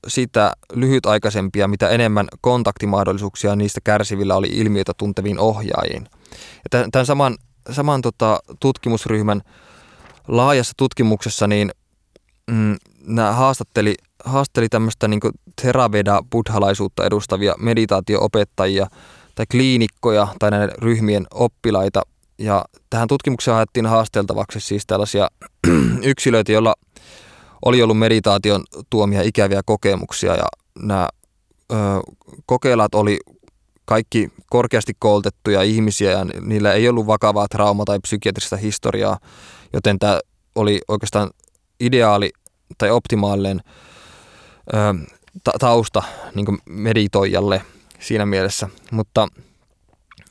[0.08, 6.08] sitä lyhytaikaisempia, mitä enemmän kontaktimahdollisuuksia niistä kärsivillä oli ilmiötä tunteviin ohjaajiin.
[6.72, 7.36] Ja tämän saman,
[7.70, 9.42] saman tota, tutkimusryhmän
[10.28, 11.70] laajassa tutkimuksessa niin
[12.50, 12.76] mm,
[13.06, 13.94] nämä haastatteli,
[14.24, 15.20] haastatteli tämmöistä niin
[15.62, 18.86] teraveda buddhalaisuutta edustavia meditaatioopettajia
[19.34, 22.02] tai kliinikkoja tai näiden ryhmien oppilaita.
[22.38, 25.28] Ja tähän tutkimukseen haettiin haasteltavaksi siis tällaisia
[26.02, 26.74] yksilöitä, joilla
[27.64, 30.46] oli ollut meditaation tuomia ikäviä kokemuksia ja
[30.78, 31.08] nämä
[31.72, 31.74] ö,
[32.46, 33.18] kokeilat oli
[33.84, 39.18] kaikki korkeasti koulutettuja ihmisiä ja niillä ei ollut vakavaa trauma- tai psykiatrista historiaa,
[39.72, 40.20] joten tämä
[40.54, 41.30] oli oikeastaan
[41.80, 42.30] ideaali
[42.78, 43.60] tai optimaalinen
[44.74, 45.06] ö,
[45.44, 46.02] ta- tausta
[46.34, 47.62] niin meditoijalle
[48.00, 48.68] siinä mielessä.
[48.90, 49.28] Mutta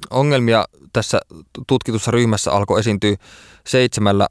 [0.10, 1.20] ongelmia tässä
[1.68, 3.16] tutkitussa ryhmässä alkoi esiintyä
[3.68, 4.28] seitsemällä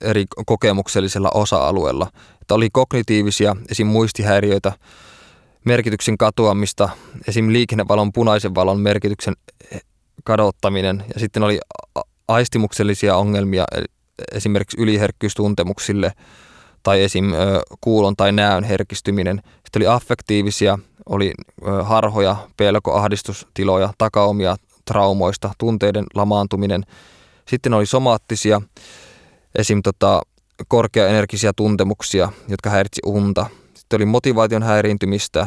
[0.00, 2.08] eri kokemuksellisella osa-alueella.
[2.42, 3.86] Että oli kognitiivisia, esim.
[3.86, 4.72] muistihäiriöitä,
[5.64, 6.88] merkityksen katoamista,
[7.28, 7.52] esim.
[7.52, 9.34] liikennevalon punaisen valon merkityksen
[10.24, 11.60] kadottaminen ja sitten oli
[12.28, 13.64] aistimuksellisia ongelmia,
[14.32, 16.12] esimerkiksi yliherkkyystuntemuksille
[16.84, 17.24] tai esim.
[17.80, 19.42] kuulon tai näön herkistyminen.
[19.64, 21.32] Sitten oli affektiivisia, oli
[21.82, 26.82] harhoja, pelko, ahdistustiloja, takaumia traumoista, tunteiden lamaantuminen.
[27.48, 28.60] Sitten oli somaattisia,
[29.54, 29.82] esim.
[29.82, 30.22] Tota,
[30.68, 33.46] korkeaenergisiä tuntemuksia, jotka häiritsi unta.
[33.74, 35.46] Sitten oli motivaation häiriintymistä,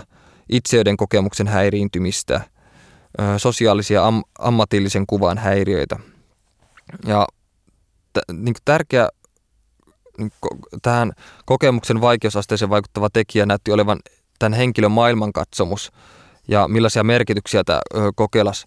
[0.50, 2.42] itseyden kokemuksen häiriintymistä,
[3.38, 6.00] sosiaalisia am- ammatillisen kuvan häiriöitä.
[7.06, 7.28] Ja
[8.14, 9.10] t- niin tärkeä
[10.82, 11.12] tähän
[11.46, 14.00] kokemuksen vaikeusasteeseen vaikuttava tekijä näytti olevan
[14.40, 15.92] tämän henkilön maailmankatsomus
[16.48, 17.82] ja millaisia merkityksiä tämä
[18.16, 18.66] kokeilas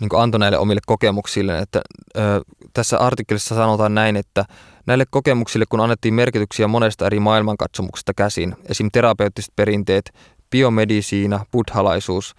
[0.00, 1.58] niin antoi näille omille kokemuksille.
[1.58, 1.80] Että,
[2.16, 2.20] ö,
[2.72, 4.44] tässä artikkelissa sanotaan näin, että
[4.86, 8.88] näille kokemuksille kun annettiin merkityksiä monesta eri maailmankatsomuksesta käsin, esim.
[8.92, 10.12] terapeuttiset perinteet,
[10.50, 12.34] biomedisiina, buddhalaisuus,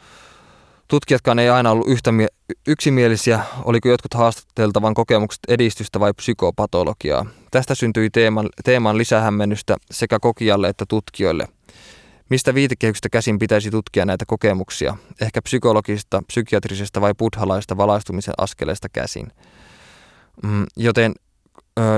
[0.91, 2.27] Tutkijatkaan ei aina ollut yhtä mie-
[2.67, 7.25] yksimielisiä, oliko jotkut haastateltavan kokemukset edistystä vai psykopatologiaa.
[7.51, 11.47] Tästä syntyi teeman, teeman lisähämmennystä sekä kokijalle että tutkijoille–
[12.29, 14.97] Mistä viitekehyksestä käsin pitäisi tutkia näitä kokemuksia?
[15.21, 19.27] Ehkä psykologisesta, psykiatrisesta vai buddhalaista valaistumisen askeleesta käsin.
[20.43, 21.13] Mm, joten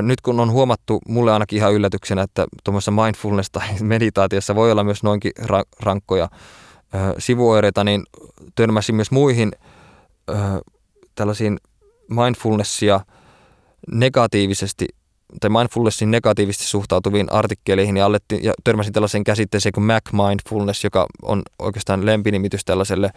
[0.02, 4.84] nyt kun on huomattu mulle ainakin ihan yllätyksenä, että tuommoisessa mindfulness tai meditaatiossa voi olla
[4.84, 6.30] myös noinkin ra- rankkoja
[7.18, 8.04] sivuoireita, niin
[8.56, 9.52] törmäsin myös muihin
[10.30, 10.34] ö,
[11.16, 11.60] tällaisiin
[12.10, 13.00] mindfulnessia
[13.92, 14.88] negatiivisesti
[15.40, 21.08] tai mindfulnessin negatiivisesti suhtautuviin artikkeleihin ja, alettiin, ja törmäsin tällaiseen käsitteeseen kuin Mac Mindfulness, joka
[21.22, 23.10] on oikeastaan lempinimitys tällaiselle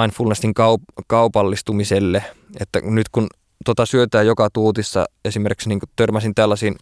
[0.00, 2.24] mindfulnessin kaup- kaupallistumiselle.
[2.60, 3.26] Että nyt kun
[3.64, 6.76] tota syötään joka tuutissa, esimerkiksi niin törmäsin tällaisiin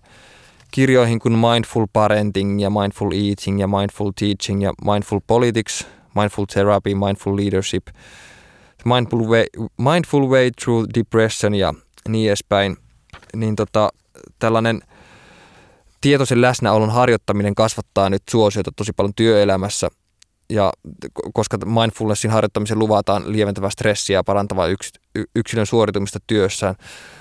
[0.71, 6.95] kirjoihin kuin Mindful Parenting ja Mindful Eating ja Mindful Teaching ja Mindful Politics, Mindful Therapy,
[6.95, 7.87] Mindful Leadership,
[8.85, 9.45] Mindful Way,
[9.79, 11.75] Mindful Way Through Depression ja
[12.09, 12.77] niin edespäin,
[13.37, 13.89] niin tota,
[14.39, 14.81] tällainen
[16.01, 19.89] tietoisen läsnäolon harjoittaminen kasvattaa nyt suosiota tosi paljon työelämässä.
[20.51, 20.73] Ja
[21.35, 24.93] koska mindfulnessin harjoittamisen luvataan lieventävää stressiä ja parantavaa yks,
[25.37, 26.75] yksilön suoritumista työssään.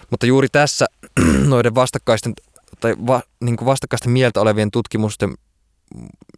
[0.09, 0.85] Mutta juuri tässä
[1.47, 2.33] noiden vastakkaisten
[2.79, 5.33] tai va, niin vastakkaisten mieltä olevien tutkimusten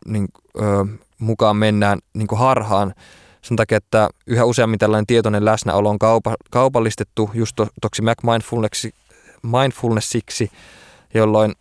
[0.06, 0.28] niin,
[0.60, 0.62] ö,
[1.22, 2.94] mukaan mennään niin kuin harhaan
[3.42, 8.18] sen takia, että yhä useammin tällainen tietoinen läsnäolo on kaupa, kaupallistettu just to, toksi Mac
[9.44, 10.52] mindfulnessiksi,
[11.14, 11.54] jolloin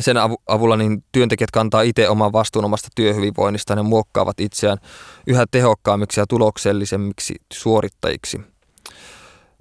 [0.00, 0.16] sen
[0.46, 4.78] avulla niin työntekijät kantaa itse oman vastuun omasta työhyvinvoinnista ja muokkaavat itseään
[5.26, 8.40] yhä tehokkaammiksi ja tuloksellisemmiksi suorittajiksi.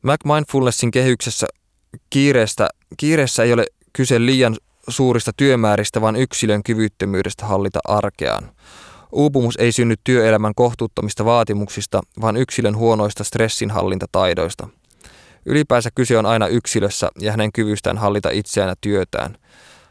[0.03, 1.47] Mac Mindfulnessin kehyksessä
[2.09, 8.51] kiireestä, kiireessä ei ole kyse liian suurista työmääristä, vaan yksilön kyvyttömyydestä hallita arkeaan.
[9.11, 14.67] Uupumus ei synny työelämän kohtuuttomista vaatimuksista, vaan yksilön huonoista stressinhallintataidoista.
[15.45, 19.37] Ylipäänsä kyse on aina yksilössä ja hänen kyvystään hallita itseään ja työtään.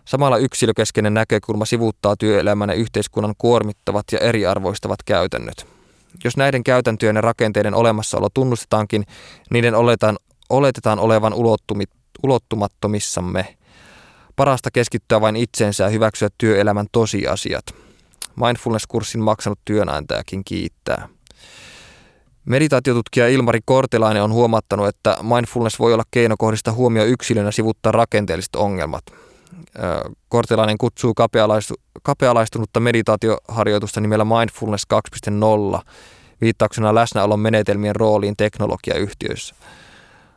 [0.04, 5.66] Samalla yksilökeskeinen näkökulma sivuuttaa työelämän ja yhteiskunnan kuormittavat ja eriarvoistavat käytännöt.
[6.24, 9.04] Jos näiden käytäntöjen ja rakenteiden olemassaolo tunnustetaankin,
[9.50, 10.16] niiden oletetaan,
[10.50, 11.34] oletetaan olevan
[12.22, 13.56] ulottumattomissamme.
[14.36, 17.85] Parasta keskittyä vain itseensä ja hyväksyä työelämän tosiasiat.
[18.36, 21.08] Mindfulness-kurssin maksanut työnantajakin kiittää.
[22.44, 28.56] Meditaatiotutkija Ilmari Kortelainen on huomattanut, että mindfulness voi olla keino kohdistaa huomio yksilönä sivuttaa rakenteelliset
[28.56, 29.04] ongelmat.
[30.28, 34.86] Kortelainen kutsuu kapealaistu, kapealaistunutta meditaatioharjoitusta nimellä Mindfulness
[35.76, 35.80] 2.0
[36.40, 39.54] viittauksena läsnäolon menetelmien rooliin teknologiayhtiöissä.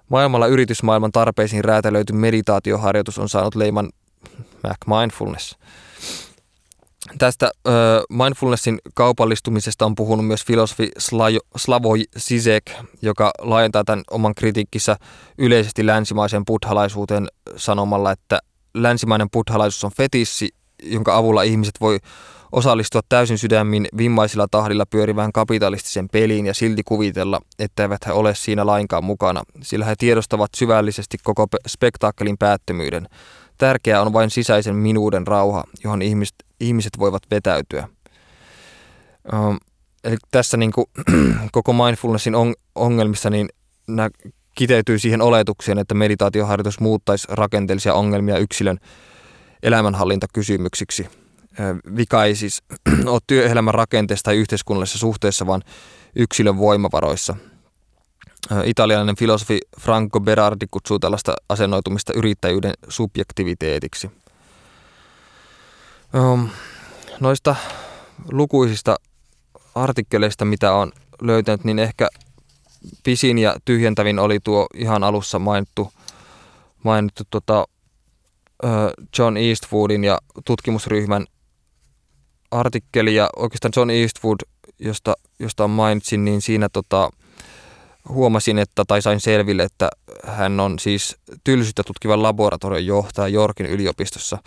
[0.10, 3.90] Maailmalla yritysmaailman tarpeisiin räätälöity meditaatioharjoitus on saanut leiman
[4.64, 5.58] Mac Mindfulness.
[7.18, 7.72] Tästä ö,
[8.10, 10.90] mindfulnessin kaupallistumisesta on puhunut myös filosofi
[11.58, 12.72] Slavoj Zizek,
[13.02, 14.96] joka laajentaa tämän oman kritiikkissä
[15.38, 18.40] yleisesti länsimaiseen buddhalaisuuteen sanomalla, että
[18.74, 20.50] länsimainen buddhalaisuus on fetissi,
[20.84, 22.00] jonka avulla ihmiset voi
[22.52, 28.66] osallistua täysin sydämin vimmaisilla tahdilla pyörivään kapitalistisen peliin ja silti kuvitella, etteivät he ole siinä
[28.66, 33.08] lainkaan mukana, sillä he tiedostavat syvällisesti koko spektaakkelin päättömyyden.
[33.60, 37.88] Tärkeää on vain sisäisen minuuden rauha, johon ihmiset, ihmiset voivat vetäytyä.
[40.04, 40.86] Eli tässä niin kuin,
[41.52, 43.50] koko mindfulnessin on, ongelmissa niin
[43.88, 44.10] nämä
[44.56, 48.78] kiteytyy siihen oletukseen, että meditaatioharjoitus muuttaisi rakenteellisia ongelmia yksilön
[49.64, 51.08] elämänhallintakysymyksiksi.
[51.96, 52.64] Vika ei siis
[53.06, 55.62] ole työelämän rakenteessa tai yhteiskunnallisessa suhteessa, vaan
[56.16, 57.36] yksilön voimavaroissa.
[58.66, 64.12] Italialainen filosofi Franco Berardi kutsuu tällaista asennoitumista yrittäjyyden subjektiviteetiksi.
[67.20, 67.56] Noista
[68.32, 68.96] lukuisista
[69.76, 72.10] artikkeleista, mitä on löytänyt, niin ehkä
[73.04, 75.94] pisin ja tyhjentävin oli tuo ihan alussa mainittu,
[76.84, 77.66] mainittu tota,
[79.18, 81.26] John Eastwoodin ja tutkimusryhmän
[82.52, 84.40] artikkeli ja oikeastaan John Eastwood,
[84.80, 87.10] josta, josta mainitsin, niin siinä tota,
[88.10, 89.90] huomasin, että tai sain selville, että
[90.24, 94.38] hän on siis tylsyyttä tutkivan laboratorion johtaja Yorkin yliopistossa.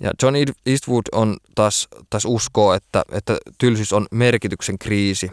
[0.00, 0.34] Ja John
[0.66, 5.32] Eastwood on taas, taas uskoo, että, että tylsyys on merkityksen kriisi.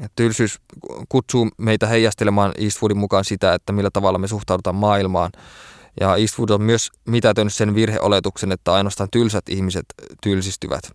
[0.00, 0.60] Ja tylsyys
[1.08, 5.32] kutsuu meitä heijastelemaan Eastwoodin mukaan sitä, että millä tavalla me suhtaudutaan maailmaan.
[6.00, 9.84] Ja Eastwood on myös mitätönyt sen virheoletuksen, että ainoastaan tylsät ihmiset
[10.22, 10.92] tylsistyvät.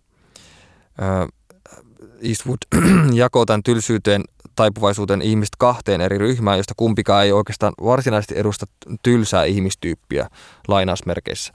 [2.22, 2.58] Eastwood
[3.14, 4.24] jakoo tämän tylsyyteen
[4.56, 8.66] taipuvaisuuteen ihmiset kahteen eri ryhmään, josta kumpikaan ei oikeastaan varsinaisesti edusta
[9.04, 10.30] tylsää ihmistyyppiä
[10.68, 11.54] lainausmerkeissä.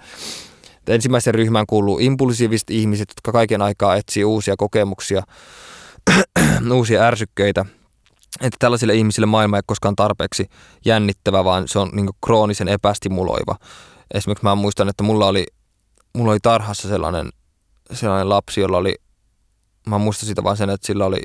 [0.87, 5.23] Ensimmäisen ryhmään kuuluu impulsiiviset ihmiset, jotka kaiken aikaa etsii uusia kokemuksia,
[6.75, 7.67] uusia ärsykkeitä.
[8.41, 10.47] Että tällaisille ihmisille maailma ei koskaan tarpeeksi
[10.85, 13.57] jännittävä, vaan se on niin kroonisen epästimuloiva.
[14.15, 15.47] Esimerkiksi mä muistan, että mulla oli,
[16.17, 17.31] mulla oli tarhassa sellainen,
[17.93, 18.95] sellainen lapsi, jolla oli,
[19.87, 21.23] mä muistan sitä vaan sen, että sillä oli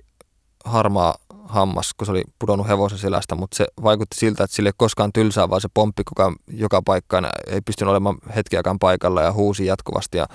[0.66, 4.74] harmaa hammas, kun se oli pudonnut hevosen selästä, mutta se vaikutti siltä, että sille ei
[4.78, 9.66] koskaan tylsää, vaan se pomppi koko joka paikkaan ei pystynyt olemaan hetkiäkään paikalla ja huusi
[9.66, 10.18] jatkuvasti.
[10.18, 10.28] Ja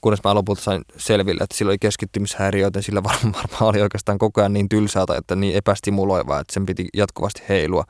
[0.00, 3.02] kunnes mä lopulta sain selville, että sillä oli keskittymishäiriöitä, sillä
[3.32, 7.84] varmaan oli oikeastaan koko ajan niin tylsää että niin epästimuloivaa, että sen piti jatkuvasti heilua,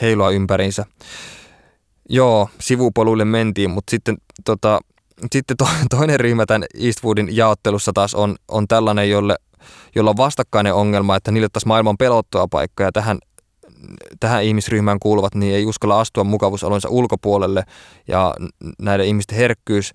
[0.00, 0.84] heilua ympäriinsä.
[2.08, 4.80] Joo, sivupoluille mentiin, mutta sitten, tota,
[5.32, 9.36] sitten to, toinen ryhmä tämän Eastwoodin jaottelussa taas on, on tällainen, jolle,
[9.94, 13.18] jolla on vastakkainen ongelma, että niille taas maailman pelottua paikka ja tähän
[14.20, 17.64] tähän ihmisryhmään kuuluvat, niin ei uskalla astua mukavuusalueensa ulkopuolelle
[18.08, 18.34] ja
[18.78, 19.92] näiden ihmisten herkkyys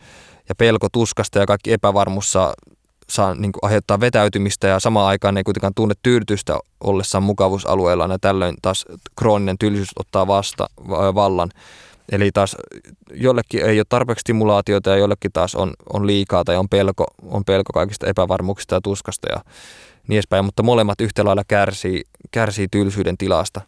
[0.50, 2.54] ja pelko tuskasta ja kaikki epävarmuus saa,
[3.10, 8.08] saa niin kuin aiheuttaa vetäytymistä ja samaan aikaan ne ei kuitenkaan tunne tyydytystä ollessaan mukavuusalueella
[8.12, 10.68] ja tällöin taas krooninen tylsyys ottaa vasta
[11.16, 11.50] vallan.
[12.12, 12.56] Eli taas
[13.14, 17.46] jollekin ei ole tarpeeksi stimulaatiota ja jollekin taas on, on liikaa tai on pelko, on
[17.46, 19.42] pelko kaikista epävarmuuksista ja tuskasta ja
[20.08, 23.62] niin edespäin, mutta molemmat yhtä lailla kärsii, kärsii tylsyyden tilasta.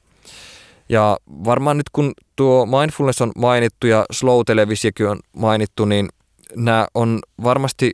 [0.89, 6.09] Ja varmaan nyt kun tuo mindfulness on mainittu ja slow televisiokin on mainittu, niin
[6.55, 7.91] nämä on varmasti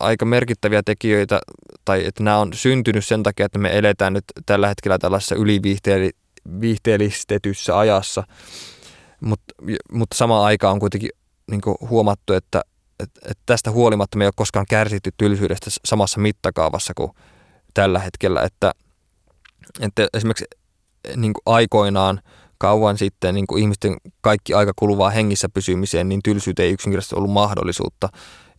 [0.00, 1.40] aika merkittäviä tekijöitä,
[1.84, 7.78] tai että nämä on syntynyt sen takia, että me eletään nyt tällä hetkellä tällaisessa yliviihteellistetyssä
[7.78, 8.24] ajassa,
[9.22, 9.40] Mut,
[9.92, 11.10] mutta samaan aikaan on kuitenkin
[11.50, 12.62] niin huomattu, että,
[13.00, 17.10] että, että tästä huolimatta me ei ole koskaan kärsitty tylsyydestä samassa mittakaavassa kuin
[17.74, 18.72] tällä hetkellä, että,
[19.80, 20.44] että esimerkiksi
[21.16, 22.20] niin aikoinaan–
[22.62, 28.08] kauan sitten niin ihmisten kaikki aika kuluvaa hengissä pysymiseen, niin tylsyyteen ei yksinkertaisesti ollut mahdollisuutta.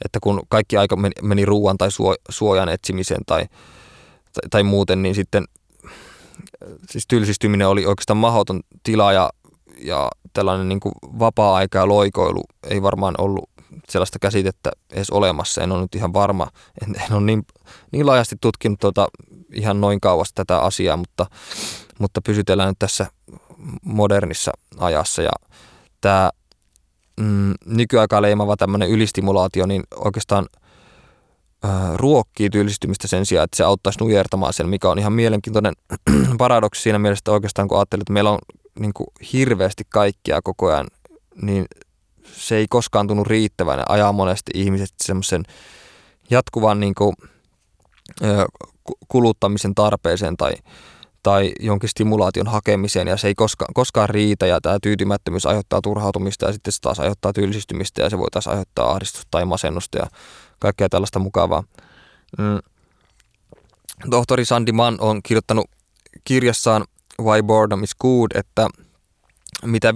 [0.05, 1.89] Että kun kaikki aika meni, meni ruoan tai
[2.29, 3.45] suojan etsimiseen tai,
[4.33, 5.45] tai, tai muuten, niin sitten
[6.89, 9.29] siis tylsistyminen oli oikeastaan mahdoton tila ja,
[9.81, 13.49] ja tällainen niin kuin vapaa-aika ja loikoilu ei varmaan ollut
[13.89, 15.61] sellaista käsitettä edes olemassa.
[15.61, 16.47] En ole nyt ihan varma,
[16.81, 17.45] en, en ole niin,
[17.91, 19.07] niin laajasti tutkinut tuota
[19.53, 21.25] ihan noin kauas tätä asiaa, mutta,
[21.99, 23.07] mutta pysytellään nyt tässä
[23.83, 25.31] modernissa ajassa ja
[26.01, 26.31] tämä
[27.19, 30.45] mm, nykyaikaa leimava tämmöinen ylistimulaatio, niin oikeastaan
[31.65, 35.73] äh, ruokkii tyylistymistä sen sijaan, että se auttaisi nujertamaan sen, mikä on ihan mielenkiintoinen
[36.37, 38.39] paradoksi siinä mielessä, että oikeastaan kun ajattelee, että meillä on
[38.79, 40.87] niin kuin hirveästi kaikkia koko ajan,
[41.41, 41.65] niin
[42.33, 45.43] se ei koskaan tunnu riittävän ja ajaa monesti ihmiset semmoisen
[46.29, 47.15] jatkuvan niin kuin,
[49.07, 50.53] kuluttamisen tarpeeseen tai,
[51.23, 56.45] tai jonkin stimulaation hakemiseen ja se ei koska, koskaan riitä ja tämä tyytymättömyys aiheuttaa turhautumista
[56.45, 60.07] ja sitten se taas aiheuttaa tylsistymistä ja se voi taas aiheuttaa ahdistusta tai masennusta ja
[60.59, 61.63] kaikkea tällaista mukavaa.
[62.37, 62.59] Mm.
[64.09, 65.65] Tohtori Sandy Mann on kirjoittanut
[66.23, 66.85] kirjassaan
[67.21, 68.67] Why Boredom is Good, että
[69.65, 69.93] mitä,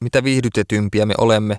[0.00, 1.56] mitä viihdytetympiä me olemme,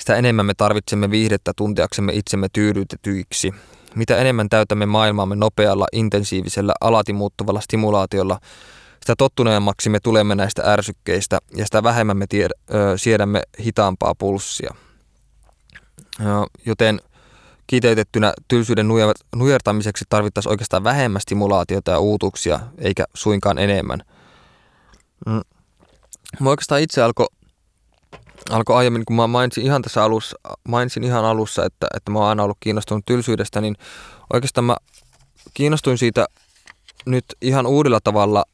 [0.00, 3.54] sitä enemmän me tarvitsemme viihdettä tunteaksemme itsemme tyydytetyiksi.
[3.94, 8.38] Mitä enemmän täytämme maailmaamme nopealla, intensiivisellä, alati muuttuvalla stimulaatiolla,
[9.00, 14.74] sitä tottuneemmaksi me tulemme näistä ärsykkeistä ja sitä vähemmän me tied- ö, siedämme hitaampaa pulssia.
[16.66, 17.00] Joten
[17.66, 18.88] kiteytettynä tylsyyden
[19.36, 24.02] nujertamiseksi tarvittaisiin oikeastaan vähemmän stimulaatiota ja uutuksia, eikä suinkaan enemmän.
[25.26, 25.40] Mm.
[26.40, 27.26] Mä oikeastaan itse alkoi
[28.50, 30.36] alko aiemmin, kun mä mainitsin ihan tässä alussa,
[30.68, 33.76] mainitsin ihan alussa, että, että mä oon aina ollut kiinnostunut tylsyydestä, niin
[34.32, 34.76] oikeastaan mä
[35.54, 36.26] kiinnostuin siitä
[37.06, 38.44] nyt ihan uudella tavalla,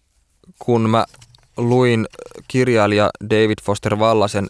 [0.59, 1.05] kun mä
[1.57, 2.07] luin
[2.49, 4.49] kirjailija David Foster Vallasen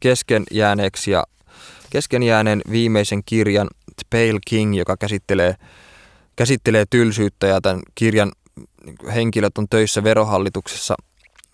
[0.00, 1.24] kesken jääneeksi ja
[1.90, 3.68] kesken jääneen viimeisen kirjan
[4.10, 5.54] Pale King, joka käsittelee,
[6.36, 8.32] käsittelee tylsyyttä ja tämän kirjan
[9.14, 10.94] henkilöt on töissä verohallituksessa.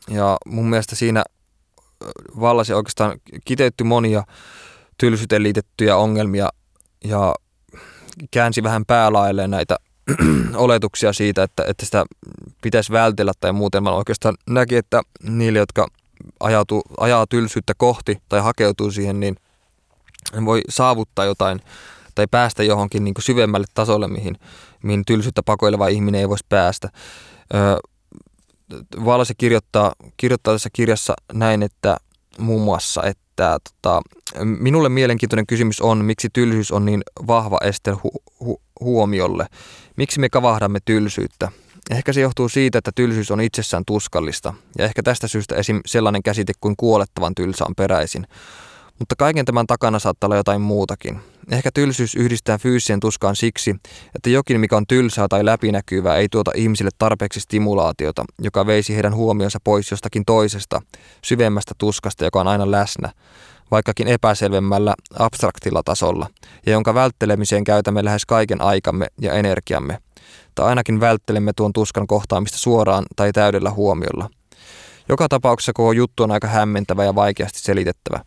[0.08, 1.24] Ja mun mielestä siinä
[2.40, 4.24] vallasi oikeastaan kiteytti monia
[4.98, 6.48] tylsyyteen liitettyjä ongelmia
[7.04, 7.34] ja
[8.30, 9.76] käänsi vähän päälailleen näitä
[10.54, 12.04] oletuksia siitä, että, että sitä
[12.62, 13.82] pitäisi vältellä tai muuten.
[13.82, 15.86] Mä oikeastaan näki, että niille, jotka
[16.40, 19.36] ajautuu, ajaa tylsyyttä kohti tai hakeutuu siihen, niin
[20.44, 21.60] voi saavuttaa jotain
[22.14, 24.36] tai päästä johonkin niin syvemmälle tasolle, mihin,
[24.82, 26.88] mihin tylsyyttä pakoileva ihminen ei voisi päästä.
[29.04, 31.96] Valse kirjoittaa, kirjoittaa tässä kirjassa näin, että
[32.38, 34.02] muun muassa, että tota,
[34.44, 39.46] minulle mielenkiintoinen kysymys on, miksi tylsyys on niin vahva este hu- hu- huomiolle.
[39.96, 41.48] Miksi me kavahdamme tylsyyttä?
[41.90, 45.80] Ehkä se johtuu siitä, että tylsyys on itsessään tuskallista, ja ehkä tästä syystä esim.
[45.86, 48.26] sellainen käsite kuin kuolettavan tylsä on peräisin.
[48.98, 51.20] Mutta kaiken tämän takana saattaa olla jotain muutakin.
[51.50, 53.76] Ehkä tylsyys yhdistää fyysisen tuskaan siksi,
[54.14, 59.14] että jokin mikä on tylsää tai läpinäkyvää ei tuota ihmisille tarpeeksi stimulaatiota, joka veisi heidän
[59.14, 60.82] huomionsa pois jostakin toisesta,
[61.24, 63.12] syvemmästä tuskasta, joka on aina läsnä,
[63.70, 66.26] vaikkakin epäselvemmällä, abstraktilla tasolla,
[66.66, 69.98] ja jonka välttelemiseen käytämme lähes kaiken aikamme ja energiamme,
[70.54, 74.30] tai ainakin välttelemme tuon tuskan kohtaamista suoraan tai täydellä huomiolla.
[75.08, 78.24] Joka tapauksessa koko juttu on aika hämmentävä ja vaikeasti selitettävä.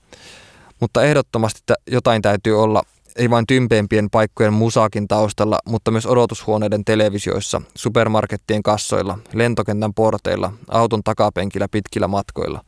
[0.80, 2.84] Mutta ehdottomasti että jotain täytyy olla
[3.16, 11.03] ei vain tympeimpien paikkojen musaakin taustalla, mutta myös odotushuoneiden televisioissa, supermarkettien kassoilla, lentokentän porteilla, auton
[11.03, 12.61] takapenkillä pitkillä matkoilla.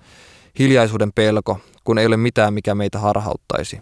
[0.59, 3.81] Hiljaisuuden pelko, kun ei ole mitään, mikä meitä harhauttaisi.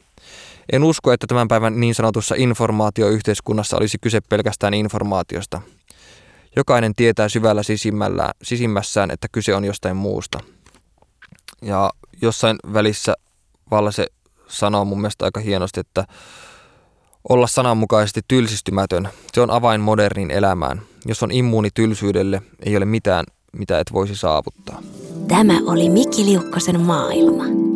[0.71, 5.61] En usko, että tämän päivän niin sanotussa informaatioyhteiskunnassa olisi kyse pelkästään informaatiosta.
[6.55, 7.61] Jokainen tietää syvällä
[8.43, 10.39] sisimmässään, että kyse on jostain muusta.
[11.61, 11.89] Ja
[12.21, 13.13] jossain välissä
[13.89, 14.07] se
[14.47, 16.05] sanoo mun mielestä aika hienosti, että
[17.29, 20.81] olla sananmukaisesti tylsistymätön, se on avain modernin elämään.
[21.05, 24.81] Jos on immuuni tylsyydelle, ei ole mitään, mitä et voisi saavuttaa.
[25.27, 27.72] Tämä oli Mikki Liukkosen maailma.